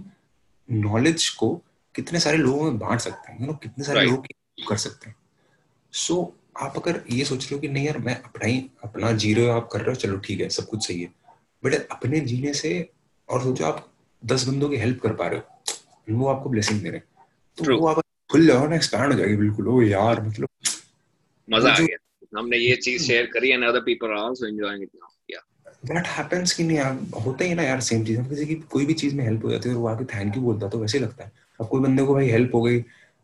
[0.72, 1.62] नॉलेज को
[1.96, 4.12] कितने सारे लोगों में बांट सकते हैं। यू नो कितने सारे Right.
[4.12, 5.16] लोग कर सकते हैं।
[5.94, 6.16] सो
[6.58, 9.46] आप अगर ये सोच रहे हो कि नहीं यार मैं अपना ही अपना जी रहे
[9.46, 11.10] हो आप कर रहे हो चलो ठीक है सब कुछ सही है।
[11.64, 12.72] बट अपने जीने से
[13.30, 13.88] और सोचो आप
[14.24, 17.28] दस बंदों की हेल्प कर पा रहे हो वो आपको ब्लेसिंग दे रहे हैं।
[17.58, 17.80] तो True.
[17.80, 18.02] वो आप
[18.32, 20.50] खुल जाओ ना एक्सपैंड हो जाएगी बिल्कुल। ओ यार मतलब
[21.48, 24.90] मज़ा आ गया। हमने ये चीज़ शेयर करी and other people are also enjoying it
[24.96, 25.40] now yeah
[25.86, 28.56] that happens कि नहीं यार होता ही है ना यार सेम चीज़। हम किसी की
[28.72, 30.72] कोई भी चीज़ में हेल्प हो जाती है और वो आके थैंक यू बोलता है
[30.72, 32.80] तो वैसे ही लगता है। अब कोई बंदे को भाई हेल्प हो गई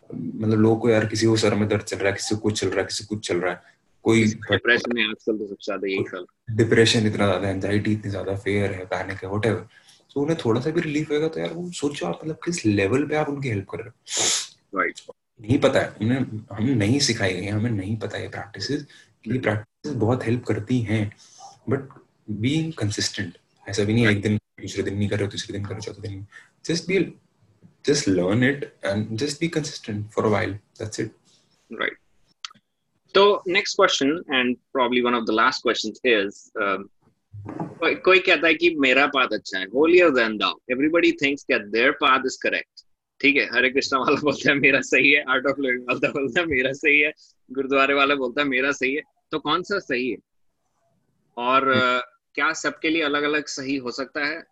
[0.10, 2.60] मतलब लोगों को यार किसी को सर में दर्द चल रहा है किसी को कुछ
[2.60, 5.66] चल रहा है किसी को कुछ चल रहा है। कोई डिप्रेशन में आजकल तो सबसे
[5.66, 9.46] ज़्यादा यही चल डिप्रेशन इतना ज़्यादा एंजाइटी इतनी ज़्यादा फेयर है पैनिक है वट
[10.16, 13.06] तो उन्हें थोड़ा सा भी रिलीफ होएगा तो यार वो सोचो आप मतलब किस लेवल
[13.08, 15.00] पे आप उनकी हेल्प कर रहे हो। राइट
[15.42, 16.20] नहीं पता है उन्हें
[16.52, 21.04] हम नहीं सिखाई गई हमें नहीं पता ये प्रैक्टिस ये प्रैक्टिस बहुत हेल्प करती हैं।
[21.70, 21.88] बट
[22.42, 25.66] बीइंग कंसिस्टेंट ऐसा भी नहीं एक दिन दूसरे दिन नहीं कर रहे हो तीसरे दिन
[25.66, 26.26] कर रहे हो चौथे दिन।
[26.66, 26.98] Just be
[27.86, 31.12] just learn it and just be consistent for a while that's it
[31.70, 31.94] Right.
[33.16, 36.90] So next question and probably one of the last questions is um,
[38.04, 41.94] कोई कहता है कि मेरा पाथ अच्छा है holier than thou everybody thinks that their
[42.04, 42.86] path is correct
[43.22, 46.42] ठीक है हरे कृष्णा वाला बोलता है मेरा सही है आर्ट ऑफ़ लिविंग वाला बोलता
[46.42, 47.12] है मेरा सही है
[47.52, 50.18] गुरुद्वारे वाला बोलता है मेरा सही है तो कौन सा सही है
[51.38, 52.02] और uh,
[52.36, 54.44] क्या सबके लिए अलग अलग सही हो सकता है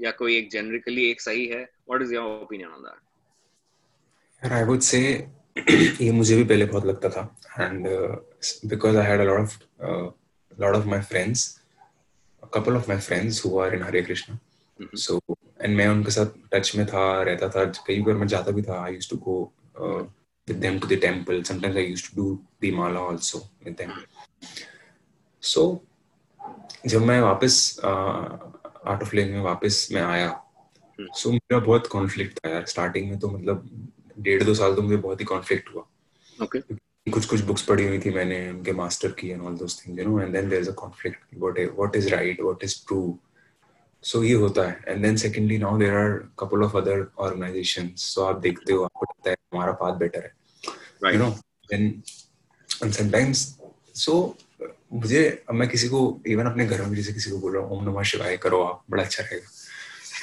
[0.00, 1.64] या कोई एक जेनरिकली एक सही है
[2.02, 5.00] is your opinion on that यार आई वुड से
[5.58, 7.22] ये मुझे भी पहले बहुत लगता था
[7.60, 7.86] and
[8.70, 9.58] because I had a lot of
[10.60, 11.52] lot of my friends
[12.42, 14.34] a couple of my friends who are in Hare Krishna
[14.78, 14.98] Mhm.
[15.04, 15.14] so
[15.66, 18.84] and मैं उनके साथ टच में था रहता था कई बार मैं जाता भी था
[18.86, 19.36] I used to go
[19.80, 20.00] uh,
[20.48, 22.26] with them to the temple sometimes I used to do
[22.64, 23.92] the mala also with them
[25.42, 25.64] so
[26.86, 30.28] जब मैं वापस आर्ट ऑफ़ लिविंग में वापस मैं आया
[30.98, 33.68] हम्म। सो मेरा बहुत कॉन्फ्लिक्ट था यार स्टार्टिंग में तो मतलब
[34.18, 35.86] डेढ़ दो साल तो मुझे बहुत ही कॉन्फ्लिक्ट हुआ।
[37.06, 40.06] कुछ कुछ बुक्स पढ़ी हुई थी मैंने उनके मास्टर की and all those things you
[40.08, 43.18] know and then there is a conflict what what is right what is true
[44.04, 48.22] so ये होता है। And then secondly now there are couple of other organisation so
[48.24, 51.30] आप देखते हो आपको लगता है हमारा पाथ बेटर है। You know
[51.70, 51.86] then
[52.70, 53.46] and sometimes
[53.96, 54.14] so
[54.92, 57.78] मुझे अब मैं किसी को इवन अपने घर में जैसे किसी को बोल रहा हूँ
[57.78, 59.46] ओम नमः शिवाय करो आप बड़ा अच्छा रहेगा।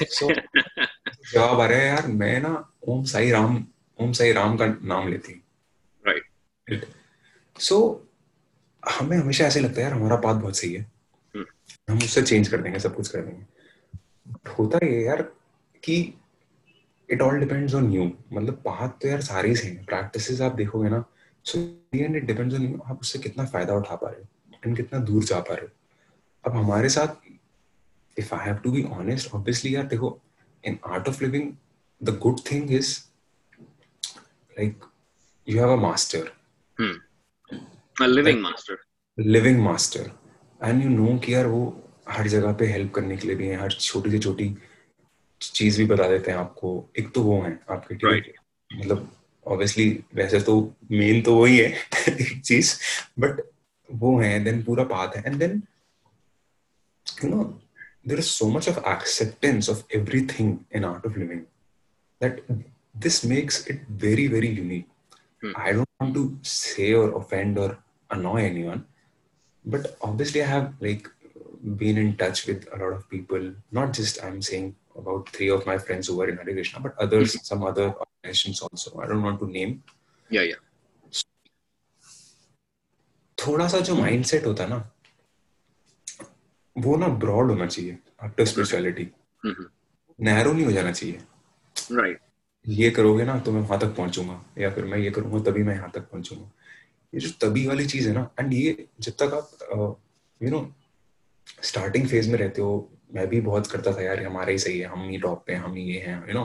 [0.10, 0.32] सो
[1.34, 3.66] जवाब आ रहा है यार मैं ना ओम साई राम
[3.99, 5.41] ओम साई राम का नाम लेती हूँ।
[6.08, 6.86] राइट
[7.60, 8.08] सो
[8.89, 10.91] हमें हमेशा ऐसे लगता है यार हमारा पाथ बहुत सही है।
[11.38, 11.45] Hmm.
[11.89, 13.45] हम उससे चेंज कर देंगे सब कुछ कर देंगे।
[14.52, 15.22] होता ये यार
[15.84, 16.14] कि
[17.10, 20.89] it all depends on you मतलब बात तो यार सारी सेम है। प्रैक्टिसेस आप देखोगे
[20.89, 21.04] ना
[21.45, 21.60] so
[21.95, 24.28] and it depends on you आप उससे कितना फ़ायदा उठा पा रहे हो
[24.66, 25.72] एंड कितना दूर जा पा रहे हो।
[26.45, 27.08] अब हमारे साथ
[28.18, 30.22] if I have to be honest obviously यार देखो
[30.66, 31.53] in Art of Living
[32.03, 32.99] the good thing is
[34.59, 34.82] like
[35.49, 36.32] you have a master
[38.01, 38.78] living master
[39.20, 40.12] living master
[40.64, 43.55] and you know कि यार वो हर जगह पे हेल्प करने के लिए भी है
[43.55, 44.57] हर छोटी से छोटी
[45.41, 48.26] चीज़ भी बता देते हैं आपको। एक तो वो है आपके right.
[48.74, 49.16] मतलब
[49.47, 51.66] ऑब्वियसली वैसे तो मेन तो वही है
[52.09, 52.80] एक चीज़
[53.20, 53.41] बट
[53.91, 55.64] वो है देन पूरा पाथ है। And then
[57.24, 57.62] you know
[58.09, 61.41] There is so much of acceptance of everything in Art of Living
[62.23, 62.45] that
[63.07, 67.83] this makes it very very unique I don't want to say और offend और
[68.14, 68.83] annoy anyone
[69.73, 71.09] but obviously i have like
[71.75, 73.53] been in touch with a lot of people.
[73.73, 76.95] Not just I'm saying about three of my friends who were in Hare Krishna, but
[76.99, 77.45] others, mm-hmm.
[77.45, 79.01] some other organizations also.
[79.01, 79.83] I don't want to name.
[80.31, 80.62] Yeah, yeah.
[83.39, 84.77] थोड़ा सा जो mindset होता है ना
[86.76, 89.08] वो ना broad होना चाहिए आफ्टर स्पिरिचुअलिटी
[90.20, 91.20] नैरो नहीं हो जाना चाहिए।
[91.76, 92.30] Right right.
[92.66, 95.76] ये करोगे ना तो मैं वहाँ तक पहुंचूँगा या फिर मैं ये करूँगा तभी मैं
[95.76, 96.52] यहाँ तक पहुंचूँगा।
[97.14, 99.98] ये जो तभी वाली चीज़ है ना एंड ये जब तक आप
[100.42, 100.62] यू नो
[101.64, 104.88] स्टार्टिंग फ़ेज़ में रहते हो मैं भी बहुत करता था यार हमारा ही सही है
[104.88, 106.44] हम ही टॉप पे हम ही ये हैं यू नो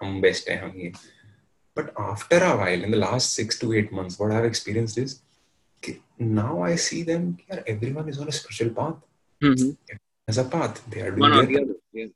[0.00, 0.92] हम बेस्ट हैं हम ये।
[1.76, 4.98] But after a while in the last 6 to 8 months what I have experienced
[4.98, 5.14] is
[5.82, 9.04] कि नाउ आई सी देम कि यार everyone is on a special path
[10.28, 12.06] as a path they are doing one or the other yeah.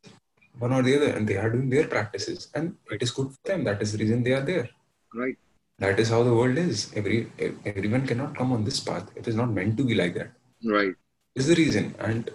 [0.54, 3.42] one or the other and they are doing their practices and it is good for
[3.50, 4.68] them that is the reason they are there
[5.12, 5.38] right
[5.78, 7.20] that is how the world is every
[7.64, 10.96] everyone cannot come on this path it is not meant to be like that right
[11.36, 12.30] is the reason and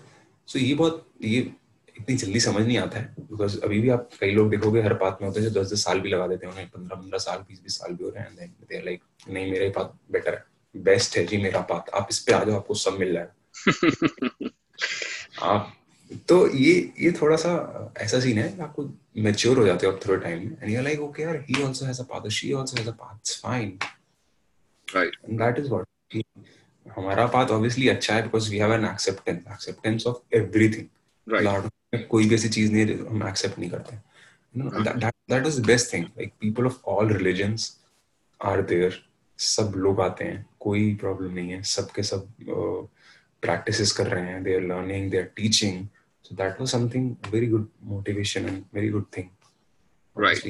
[0.47, 1.39] so ये बहुत ये
[1.95, 5.17] इतनी जल्दी समझ नहीं आता है because अभी भी आप कई लोग देखोगे हर बात
[5.21, 7.39] में होते हैं जो दस दस साल भी लगा देते हैं उन्हें पंद्रह पंद्रह साल
[7.47, 11.17] बीस बीस साल भी हो रहे हैं दे लाइक नहीं मेरा पाथ बेटर है बेस्ट
[11.17, 14.49] है जी मेरा पाथ आप इस पे आ जाओ आपको सब मिल जाएगा
[15.43, 15.73] आप
[16.29, 17.51] तो ये ये थोड़ा सा
[17.97, 21.23] ऐसा सीन है आपको मैच्योर हो जाते हो थोड़े टाइम में एंड यू लाइक ओके
[21.23, 23.77] यार he also has a path she also has a path it's fine
[24.87, 26.23] right and that is what
[26.85, 30.87] हमारा पाथ ऑब्वियसली अच्छा है because we have an acceptance acceptance of everything
[31.27, 33.97] right कोई भी ऐसी चीज़ नहीं हम एक्सेप्ट नहीं करते
[34.55, 37.71] that is the best thing like people of all religions
[38.41, 39.03] are there
[39.39, 42.27] सब लोग आते हैं कोई प्रॉब्लम नहीं है सबके सब
[43.41, 45.85] प्रैक्टिस कर रहे हैं they are learning they are teaching
[46.25, 49.29] so that was something very good motivation and very good thing
[50.15, 50.47] right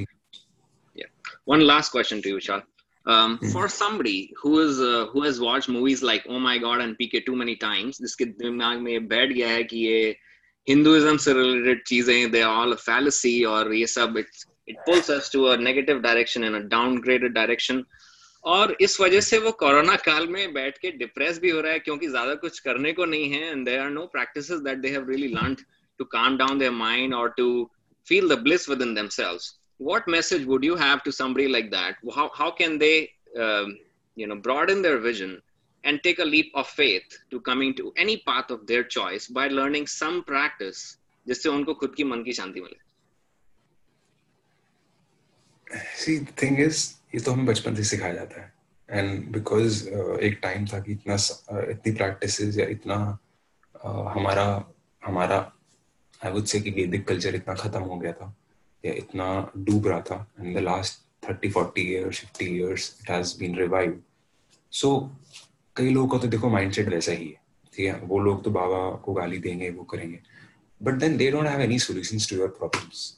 [0.95, 1.09] yeah
[1.53, 2.61] one last question to you Vishal.
[3.05, 3.51] Um, mm.
[3.51, 7.23] For somebody who is uh, who has watched movies like Oh My God and PK
[7.25, 10.17] too many times, जिसके दिमाग में बैठ गया है कि ये
[10.67, 14.29] Hinduism से related चीज़ें दे ऑल अ फैलेसी और ये सब it
[14.69, 17.83] it pulls us to a negative direction in a downgraded direction
[18.45, 21.79] और इस वजह से वो कोरोना काल में बैठ के डिप्रेस भी हो रहा है,
[21.79, 24.49] क्योंकि ज़्यादा कुछ करने को नहीं है and there are no practice
[25.99, 27.71] to calm down their mind और to
[28.07, 32.55] feel the bliss within themselves what message would you have to somebody like that how
[32.57, 32.91] can they
[34.17, 35.37] you know broaden their vision
[35.83, 39.49] and take a leap of faith to coming to any path of their choice by
[39.49, 40.85] learning some practice
[41.27, 42.77] जिससे उनको खुद की मन की शांति मिले?
[45.97, 46.83] सी thing is
[47.15, 48.53] ये तो हमें बचपन से सिखाया जाता है।
[48.89, 52.97] एंड बिकॉज़ uh, एक टाइम था कि इतना uh, इतनी प्रैक्टिसेस या इतना
[53.75, 54.47] uh, हमारा
[55.05, 55.37] हमारा
[56.21, 58.33] आई वुड से कि वैदिक कल्चर इतना खत्म हो गया था
[58.83, 60.99] या इतना डूब रहा था। In the last
[61.29, 64.01] thirty forty years fifty years it has been revive
[64.71, 64.89] so
[65.75, 67.41] कई लोगों का तो देखो माइंडसेट वैसा ही है
[67.73, 67.99] ठीक है?
[68.01, 70.19] वो लोग तो बाबा को गाली देंगे वो करेंगे।
[70.81, 73.11] But then they don't have any solutions to your problems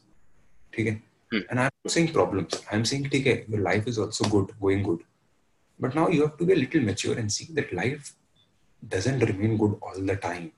[0.74, 0.94] ठीक है?
[1.34, 4.29] And I Am not saying problems I am saying ठीक है your life is also
[4.31, 5.03] good going good
[5.81, 8.13] but now you have to be a little mature and see that life
[8.83, 10.51] doesn't remain good all the time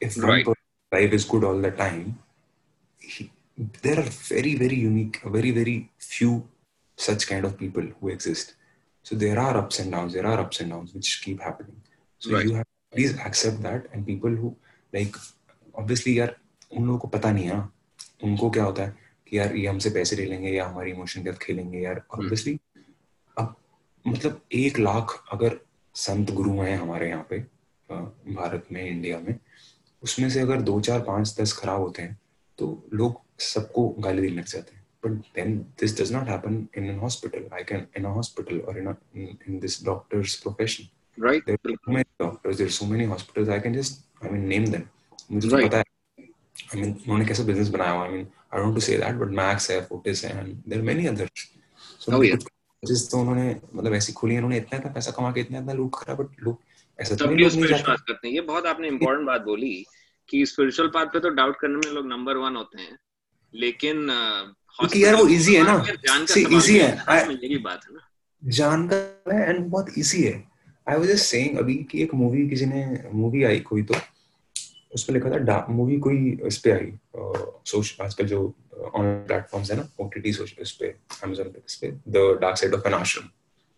[0.00, 0.46] if right.
[0.46, 0.56] one
[0.92, 2.18] life is good all the time
[2.98, 3.30] he,
[3.82, 6.44] there are very very unique very very few
[6.98, 8.56] such kind of people who exist
[9.02, 11.80] so there are ups and downs there are ups and downs which keep happening
[12.18, 12.44] so right.
[12.44, 14.54] you have please accept that and people who
[14.92, 15.16] like
[15.74, 16.36] obviously यार
[16.76, 17.70] उन लोगों को पता नहीं है ना
[18.24, 18.99] उनको क्या होता है
[19.31, 22.59] कि यार ये हमसे पैसे ले लेंगे या हमारी इमोशन के खेलेंगे यार। हम्म। ऑब्वियसली
[23.37, 23.55] अब
[24.05, 25.59] मतलब एक लाख अगर
[25.95, 27.39] संत गुरु हैं हमारे यहाँ पे
[28.33, 29.35] भारत में इंडिया में
[30.03, 32.17] उसमें से अगर दो चार पाँच दस खराब होते हैं
[32.59, 36.89] तो लोग सबको गाली देने लग जाते हैं। But then this does not happen in
[36.89, 41.49] an hospital I can in hospital और in in this doctors profession right
[42.21, 44.83] doctors there so many hospitals I can just I mean name them
[45.31, 45.83] मुझे तो पता है
[46.57, 49.19] I mean उन्होंने कैसे business बनाया हुआ I mean I don't want to say that
[49.21, 51.45] but Max है Fortis है and there are many others.
[51.99, 52.41] So oh, yeah.
[52.83, 55.91] जिस तो उन्होंने मतलब ऐसी खुली उन्होंने इतना इतना पैसा कमा के इतना इतना लूट
[55.95, 56.57] करा बट लोग
[56.99, 59.85] ऐसा तो नहीं विश्वास करते हैं। ये बहुत आपने इम्पोर्टेंट बात बोली
[60.29, 62.97] कि स्पिरिचुअल पाथ पे तो डाउट करने में लोग नंबर वन होते हैं।
[63.53, 66.89] लेकिन क्योंकि यार वो इजी है ना। सी इजी है।
[67.31, 68.07] यही बात है ना।
[68.43, 70.33] जानकर है एंड बहुत इजी है।
[70.89, 73.95] आई वाज जस्ट सेइंग अभी कि एक मूवी किसी ने मूवी आई कोई तो
[74.93, 78.41] उसमें लिखा था मूवी कोई उस पे आई सोशल आजकल जो
[78.95, 82.87] ऑनलाइन प्लेटफॉर्म्स है ना ओटीटी सोशल उस पे पे इस पे the dark side of
[82.87, 83.29] an ashram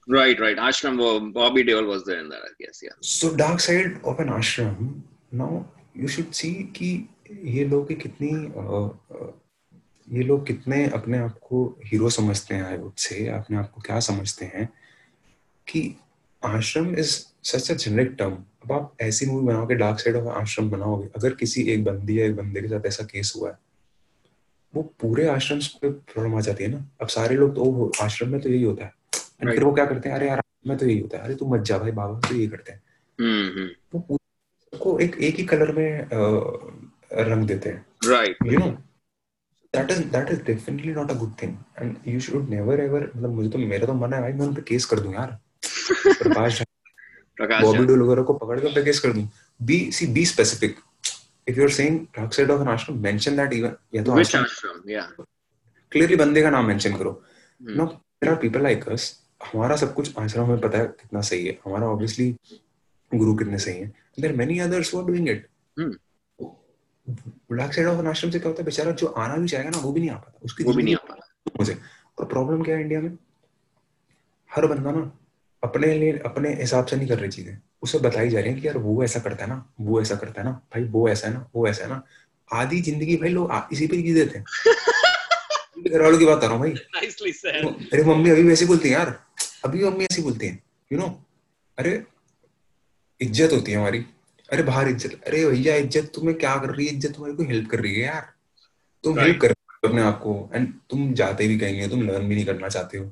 [0.07, 0.57] Right, right.
[0.57, 2.91] Ashram, Bobby Deol was there in that, I guess, yeah.
[3.01, 5.01] So, Dark Side of an Ashram,
[5.31, 6.89] now you should see कि
[7.43, 8.31] ये लोग कितनी
[10.07, 13.81] ये लोग कितने अपने आप को हीरो समझते हैं आई वुड से अपने आप को
[13.81, 14.69] क्या समझते हैं
[15.67, 15.95] कि
[16.45, 20.69] ashram is such a generic term अब आप ऐसी मूवी बनाओगे डार्क साइड ऑफ़ आश्रम
[20.69, 23.57] बनाओगे अगर किसी एक बंदी या एक बंदे के साथ ऐसा केस हुआ है
[24.75, 28.41] वो पूरे आश्रम पे प्रॉब्लम आ जाती है ना। अब सारे लोग तो आश्रम में
[28.41, 29.55] तो यही होता है। Right.
[29.55, 30.15] फिर वो क्या करते हैं?
[30.15, 32.47] अरे यार में तो यही होता है। अरे तू मत जा भाई बाबा तो यही
[32.47, 32.81] करते हैं।
[33.19, 33.95] mm-hmm.
[33.95, 36.07] वो पूरे को एक एक ही कलर में आ,
[37.13, 38.69] रंग देते हैं। Right you know
[39.75, 43.29] that is that is definitely not a good thing and you should never ever मतलब
[43.29, 45.39] मुझे तो मेरा तो मन है भाई मैं उन पे केस कर दूँ यार।
[46.07, 46.63] प्रकाश
[47.41, 49.29] बॉबी डोल वगैरह को पकड़ कर दूँ।
[49.59, 50.75] Be see be specific
[51.47, 54.45] you're saying dark side of an ashram mention that even या तो ashram
[54.89, 55.07] yeah.
[55.91, 57.11] Clearly बंदे का नाम मेंशन करो।
[57.61, 57.87] No
[58.21, 59.11] there are people like us
[59.43, 62.29] हमारा सब कुछ आश्रम में पता है कितना सही है। हमारा ऑब्वियसली
[63.11, 63.87] गुरु कितने सही है।
[64.19, 65.47] There many others who are doing it
[67.51, 68.65] black side of an ashram से क्या होता है?
[68.65, 70.95] बेचारा जो आना भी चाहेगा ना वो भी नहीं आ पाता। उसकी वो भी नहीं
[70.95, 71.77] आ पाता। मुझे।
[72.19, 73.17] और प्रॉब्लम क्या है इंडिया में?
[74.55, 75.11] हर बंदा ना
[75.63, 78.67] अपने लिए अपने हिसाब से नहीं कर रही चीज़ें। उसे बताई जा रही है कि
[78.67, 81.33] यार वो ऐसा करता है ना वो ऐसा करता है ना भाई वो ऐसा है
[81.33, 82.01] ना वो ऐसा है ना।
[82.49, 84.45] आधी ज़िंदगी भाई लोग इसी पे जी देते हैं।
[85.91, 86.71] घर वालों की बात कर रहा हूँ भाई।
[87.93, 89.19] अरे मम्मी अभी वैसे बोलती है यार
[89.65, 90.59] अभी मम्मी ऐसी बोलती है
[90.91, 91.07] यू नो
[91.77, 92.03] अरे
[93.21, 94.05] इज़्ज़त होती है हमारी।
[94.49, 96.93] अरे बाहर इज़्ज़त अरे भैया इज़्ज़त तुम्हें क्या कर रही है?
[96.93, 98.27] इज़्ज़त तुम्हारी को हेल्प कर रही है यार।
[99.03, 99.53] तुम हेल्प कर
[99.83, 103.11] अपने आप को एंड तुम जाते भी कहीं तुम लर्न भी नहीं करना चाहते हो।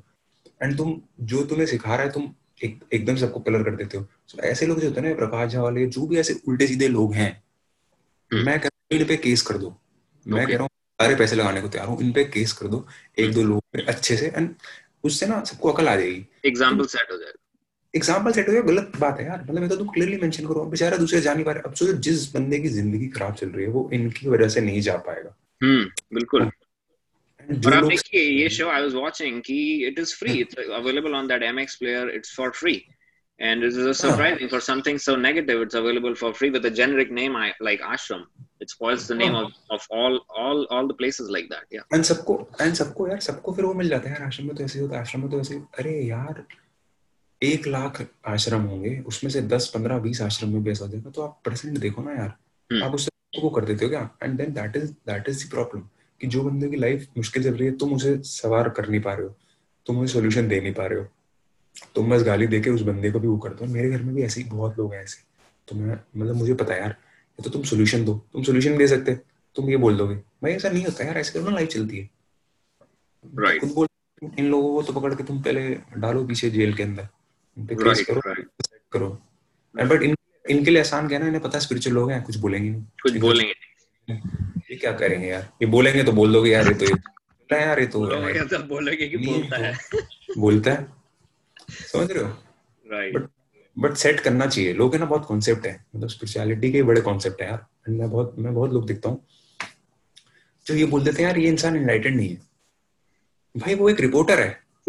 [0.62, 4.06] एंड तुम जो तुम्हें सिखा रहा है तुम एक, एकदम सबको कलर कर देते हो।
[4.28, 6.88] So, ऐसे लोग जो होते हैं ना प्रकाश झा वाले जो भी ऐसे उल्टे सीधे
[6.88, 7.30] लोग हैं
[8.30, 8.44] hmm.
[8.46, 9.74] मैं कह रहा हूँ इन पे केस कर दो।
[10.26, 12.86] मैं कह रहा हूँ सारे पैसे लगाने को तैयार हूँ इन पे केस कर दो
[13.18, 13.34] एक hmm.
[13.34, 14.54] दो लोग अच्छे से एंड
[15.04, 17.38] उससे ना सबको अकल आ जाएगी। एग्ज़ाम्पल सेट हो जाएगा।
[17.94, 20.64] एग्ज़ाम्पल सेट हो गया गलत बात है यार। मतलब मैं तो तुम क्लियरली मेंशन करो
[20.64, 23.64] बेचारा दूसरे जा नहीं पा रहे। अब सोचो जिस बंदे की ज़िंदगी खराब चल रही
[23.64, 25.84] है वो इनकी वजह से नहीं जा पाएगा। हम्म
[26.14, 26.50] बिल्कुल।
[27.66, 31.26] और आप देखिए ये शो आई वाज वाचिंग कि it is free it's available on
[31.26, 32.84] that MX player it's for free
[33.38, 37.10] and it is surprising for something so negative it's available for free with a generic
[37.10, 38.20] name like ashram.
[38.60, 41.86] It spoils the name of, of all all all the places like that yeah.
[41.94, 44.64] And सबको and सबको यार सबको फिर वो मिल जाता है यार आश्रम में तो
[44.64, 46.44] ऐसे होता है आश्रम में तो ऐसे अरे यार
[47.42, 51.22] एक लाख आश्रम होंगे उसमें से दस पंद्रह बीस आश्रम में बेस हो जाएगा तो
[51.22, 52.36] आप परसेंट देखो ना यार।
[52.72, 52.82] hmm.
[52.82, 54.10] आप उससे वो कर देते हो क्या?
[54.22, 55.80] And then that is that is the problem
[56.22, 59.14] कि जो बंदे की लाइफ मुश्किल चल रही है तुम उसे सवार कर नहीं पा
[59.14, 59.34] रहे हो।
[59.86, 61.06] तुम उसे सोल्यूशन दे नहीं पा रहे हो।
[61.94, 64.22] तुम बस गाली देके उस बंदे को भी वो कर दो। मेरे घर में भी
[64.22, 65.22] ऐसे ही बहुत लोग हैं ऐसे।
[65.68, 66.96] तो मैं मतलब मुझे पता है यार
[67.38, 69.14] तो तुम सोल्यूशन दो। तुम सोल्यूशन दे सकते।
[69.56, 72.10] तुम ये बोल दोगे भाई ऐसा नहीं होता यार ऐसे करो ना लाइफ चलती है।
[73.24, 73.60] Right.
[73.60, 73.88] खुद बोल
[74.38, 75.68] इन लोगों को तो पकड़ के तुम पहले
[75.98, 77.08] डालो पीछे जेल के अंदर।
[77.56, 78.20] केस करो
[78.92, 79.08] करो।
[79.74, 80.14] बट इन
[80.50, 83.52] इनके लिए आसान क्या ना इन्हें पता स्पिरिचुअल लोग हैं कुछ बोलेंगे कुछ बोलेंगे
[84.70, 85.52] ये क्या करेंगे यार?
[85.62, 86.92] ये बोलेंगे तो बोल दोगे यार ये तो ये
[87.60, 88.00] यार ये तो
[88.58, 89.78] बोलेंगे कि बोलता है।
[90.38, 90.86] बोलता है।
[91.70, 92.28] समझ रहे हो?
[92.92, 93.28] राइट बट
[93.78, 97.42] बट सेट करना चाहिए। लोग है ना बहुत कॉन्सेप्ट है। मतलब स्पिरिचुअलिटी के बड़े कॉन्सेप्ट
[97.42, 99.26] है यार। मैं बहुत मैं बहुत लोग देखता हूँ।
[100.66, 102.40] जो ये बोल देते हैं यार ये इंसान इनलाइटेड नहीं है।
[103.56, 104.60] भाई वो एक रिपोर्टर है।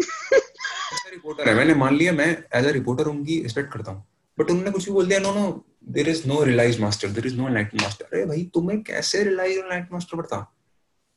[1.10, 4.06] रिपोर्टर है। मैंने मान लिया मैं एज अ रिपोर्टर उनकी रिस्पेक्ट करता हूँ।
[4.38, 7.36] बट उन्होंने कुछ भी बोल दिया no no there is no realise master there is
[7.36, 10.40] no enlighten master अरे भाई तुम्हें कैसे रिलाइज एनलाइटन मास्टर पड़ता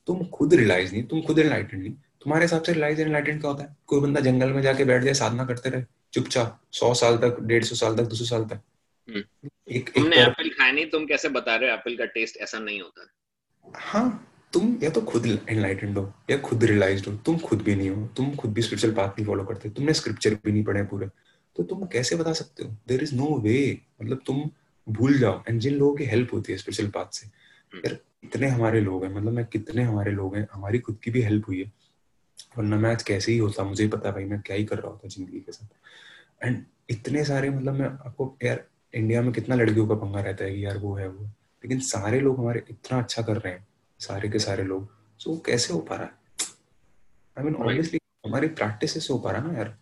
[0.07, 3.63] तुम खुद रिलाइज नहीं तुम खुद एनलाइटन नहीं। तुम्हारे हिसाब से रिलाइज एनलाइटन क्या होता
[3.63, 3.75] है?
[3.87, 7.63] कोई बंदा जंगल में जाके बैठ जाए साधना करते रहे चुपचाप सौ साल तक डेढ़
[7.63, 8.61] सौ साल तक दो सौ साल तक।
[9.07, 12.59] हम्म। एक तुमने एप्पल खाया नहीं तुम कैसे बता रहे हो एप्पल का टेस्ट ऐसा
[12.59, 13.07] नहीं होता?
[13.65, 14.07] हाँ
[14.53, 18.07] तुम या तो खुद एनलाइटेंड हो या खुद रियलाइज़ हो। तुम खुद भी नहीं हो
[18.17, 21.07] तुम खुद भी स्पिरिचुअल पाथ नहीं फॉलो करते। तुमने स्क्रिप्चर भी नहीं पढ़े पूरे।
[21.57, 22.75] तो तुम कैसे बता सकते हो?
[22.87, 24.49] देर इज़ नो वे मतलब तुम
[24.89, 28.47] भूल जाओ। एंड जिन लोगों की हेल्प होती है स्पिरिचुअल पाथ से हम्म। यार कितने
[28.47, 31.63] हमारे लोग हैं। मतलब मैं कितने हमारे लोग हैं। हमारी खुद की भी हेल्प हुई
[31.63, 31.71] है।
[32.57, 34.91] वरना मैं आज कैसे ही होता मुझे ही पता भाई मैं क्या ही कर रहा
[34.91, 39.87] होता ज़िंदगी के साथ। एंड इतने सारे मतलब मैं आपको यार इंडिया में कितना लड़कियों
[39.87, 43.21] का पंगा रहता है कि यार वो है वो लेकिन सारे लोग हमारे इतना अच्छा
[43.21, 43.67] कर रहे हैं।
[43.99, 44.89] सारे के सारे लोग।
[45.19, 46.11] सो so, कैसे हो पा रहा है?
[47.37, 49.77] आई मीन ऑब्वियसली हमारी प्रैक्टिस से हो पा रहा है ना यार।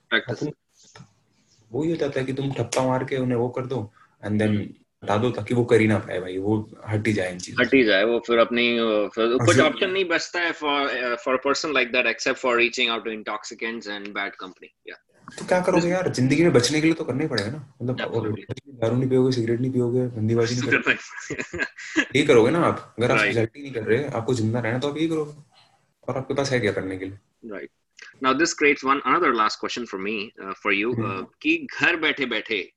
[1.71, 3.91] वो ही हो जाता है कि तुम ठप्पा मार के उन्हें वो कर दो
[4.25, 4.57] एंड देन
[5.03, 6.57] हटा दो ताकि वो कर ही ना पाए भाई वो
[6.87, 8.67] हट ही जाए इन चीज़ों हट ही जाए वो फिर अपनी
[9.15, 12.89] फिर कुछ ऑप्शन नहीं बचता है for for a person like that except for reaching
[12.91, 14.95] out to intoxicants and bad company या
[15.39, 16.11] तो क्या करोगे यार?
[16.13, 17.97] ज़िंदगी में बचने के लिए तो करना ही पड़ेगा ना। मतलब
[18.81, 20.93] दारू नहीं पियोगे सिगरेट नहीं पियोगे बंदीबाजी नहीं करोगे।
[22.01, 22.95] यही करोगे ना आप?
[22.99, 25.33] अगर आप सोसाइटी नहीं कर रहे आपको ज़िंदा रहना तो आप यही करोगे।
[26.07, 27.17] और आपके पास है क्या करने के लिए?
[27.45, 27.69] Right
[28.21, 31.95] now this creates one another last question for me uh, for you uh, कि घर
[31.95, 32.71] बैठे बैठे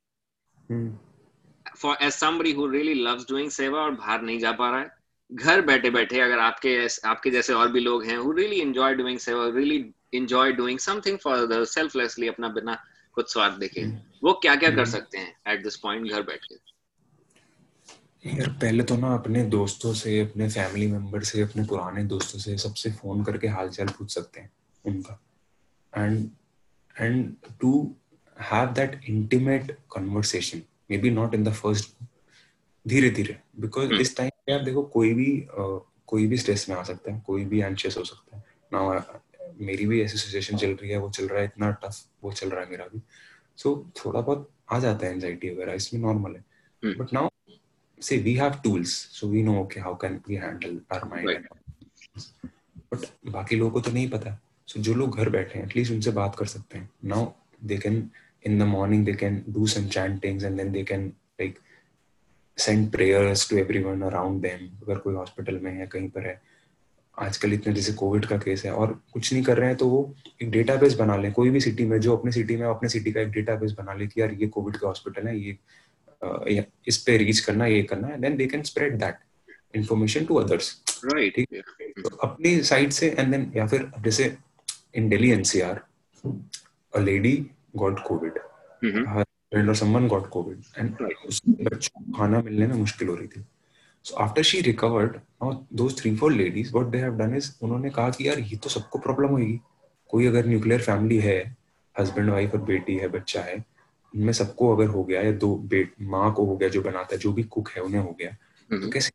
[1.76, 4.91] for as somebody who really loves doing सेवा और बाहर नहीं जा पा रहा है
[5.32, 6.76] घर बैठे बैठे अगर आपके
[7.09, 11.18] आपके जैसे और भी लोग हैं who really enjoy doing सेवा really enjoy doing something
[11.26, 12.78] for the selflessly अपना बिना
[13.14, 13.84] कुछ स्वार्थ देखे
[14.24, 16.66] वो क्या क्या कर सकते हैं at this point घर बैठ के
[18.26, 22.57] यार पहले तो ना अपने दोस्तों से अपने फैमिली मेंबर से अपने पुराने दोस्तों से
[22.59, 24.51] सबसे फ़ोन करके हालचाल पूछ सकते हैं
[24.86, 25.20] उनका
[25.97, 27.95] and to
[28.36, 30.62] have that intimate conversation
[30.99, 31.95] maybe not in the first
[32.89, 36.76] धीरे धीरे बिकॉज़ इस टाइम पे आप देखो कोई भी uh, कोई भी स्ट्रेस में
[36.76, 39.20] आ सकता है कोई भी एंशियस हो सकता है। ना
[39.61, 42.51] मेरी भी ऐसी सिचुएशन चल रही है वो चल रहा है इतना टफ वो चल
[42.51, 43.01] रहा है मेरा भी।
[43.57, 46.45] सो so, थोड़ा बहुत आ जाता है एंजाइटी वगैरह इसमें नॉर्मल है।
[46.95, 47.28] But now
[48.24, 51.47] we have tools so we know okay how can we handle our mind right.
[52.93, 54.30] but बाकी लोगों को तो नहीं पता।
[54.68, 56.90] So जो लोग घर बैठे हैं एटलीस्ट उनसे बात कर सकते हैं.
[57.12, 57.22] Now
[57.70, 57.96] they can
[58.48, 61.08] in the morning they can do some chantings and then they can
[61.40, 61.56] like
[62.58, 64.68] send prayers to everyone around them.
[64.82, 66.40] अगर कोई हॉस्पिटल में है कहीं पर है.
[67.14, 70.14] आजकल इतने जैसे कोविड का केस है और कुछ नहीं कर रहे हैं तो वो
[70.42, 71.32] एक डेटाबेस बना लें.
[71.32, 74.06] कोई भी सिटी में जो अपने सिटी में अपने सिटी का एक डेटाबेस बना ले
[74.06, 78.20] कि यार ये कोविड का हॉस्पिटल है ये इस पे रीच करना ये करना है
[78.20, 79.14] then they can spread that
[79.76, 80.70] information to others
[81.04, 81.48] right ठीक?
[82.02, 84.36] तो अपनी साइड से एंड देन या फिर जैसे
[84.95, 85.80] in Delhi NCR
[86.95, 87.34] a lady
[87.76, 88.39] got covid
[89.09, 93.14] her friend और समवन गॉट कोविड एंड उसके बच्चों को खाना मिलने में मुश्किल हो
[93.14, 93.45] रही थी।
[94.05, 97.91] So after she recovered now those three four ladies what they have done is उन्होंने
[97.91, 99.61] कहा कि यार ये तो सबको प्रॉब्लम होगी।
[100.11, 101.57] कोई अगर न्यूक्लियर फैमिली है
[102.01, 103.57] हस्बैंड वाइफ और बेटी है बच्चा है
[104.14, 107.18] उनमें सबको अगर हो गया या दो बेट माँ को हो गया जो बनाता है
[107.18, 108.82] जो भी कुक है उन्हें हो गया mm-hmm.
[108.82, 109.11] तो कैसे?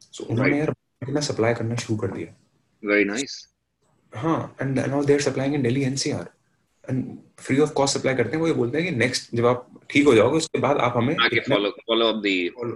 [0.00, 0.74] सो so, उन्होंने right.
[1.08, 2.34] यार सप्लाई करना शुरू कर दिया।
[2.82, 3.53] वेरी नाइस
[4.14, 6.28] हाँ and now they are supplying in Delhi NCR
[6.84, 7.04] and
[7.38, 10.06] free of cost supply करते हैं वो ये बोलते हैं कि नेक्स्ट जब आप ठीक
[10.06, 12.26] हो जाओगे उसके बाद आप हमें आगे फॉलो फॉलो अप द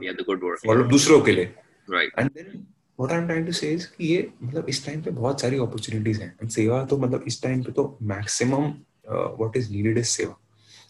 [0.05, 1.45] या द गुड वर्क फॉलो दूसरों के लिए।
[1.89, 2.67] Right and then
[2.99, 5.59] what I am trying to say is कि ये मतलब इस टाइम पे बहुत सारी
[5.61, 8.73] अपॉर्चुनिटीज़ हैं। एंड सेवा तो मतलब इस टाइम पे तो maximum
[9.09, 10.39] what is needed is seva.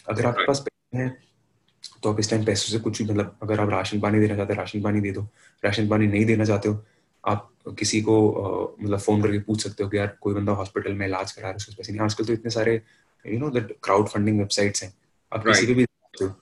[0.09, 1.17] अगर आपके पास पैसे हैं
[2.03, 4.53] तो आप इस टाइम पैसों से कुछ भी मतलब अगर आप राशन पानी देना चाहते
[4.53, 5.27] हैं राशन पानी दे दो।
[5.63, 6.85] राशन पानी नहीं देना चाहते हो
[7.25, 11.07] आप किसी को मतलब फ़ोन करके पूछ सकते हो कि यार कोई बंदा हॉस्पिटल में
[11.07, 12.83] इलाज करा रहा है उसके पैसे नहीं। आजकल तो इतने सारे
[13.25, 14.93] you know that crowd funding websites हैं।
[15.33, 15.55] आप right.
[15.55, 15.87] किसी को भी
[16.23, 16.35] हो।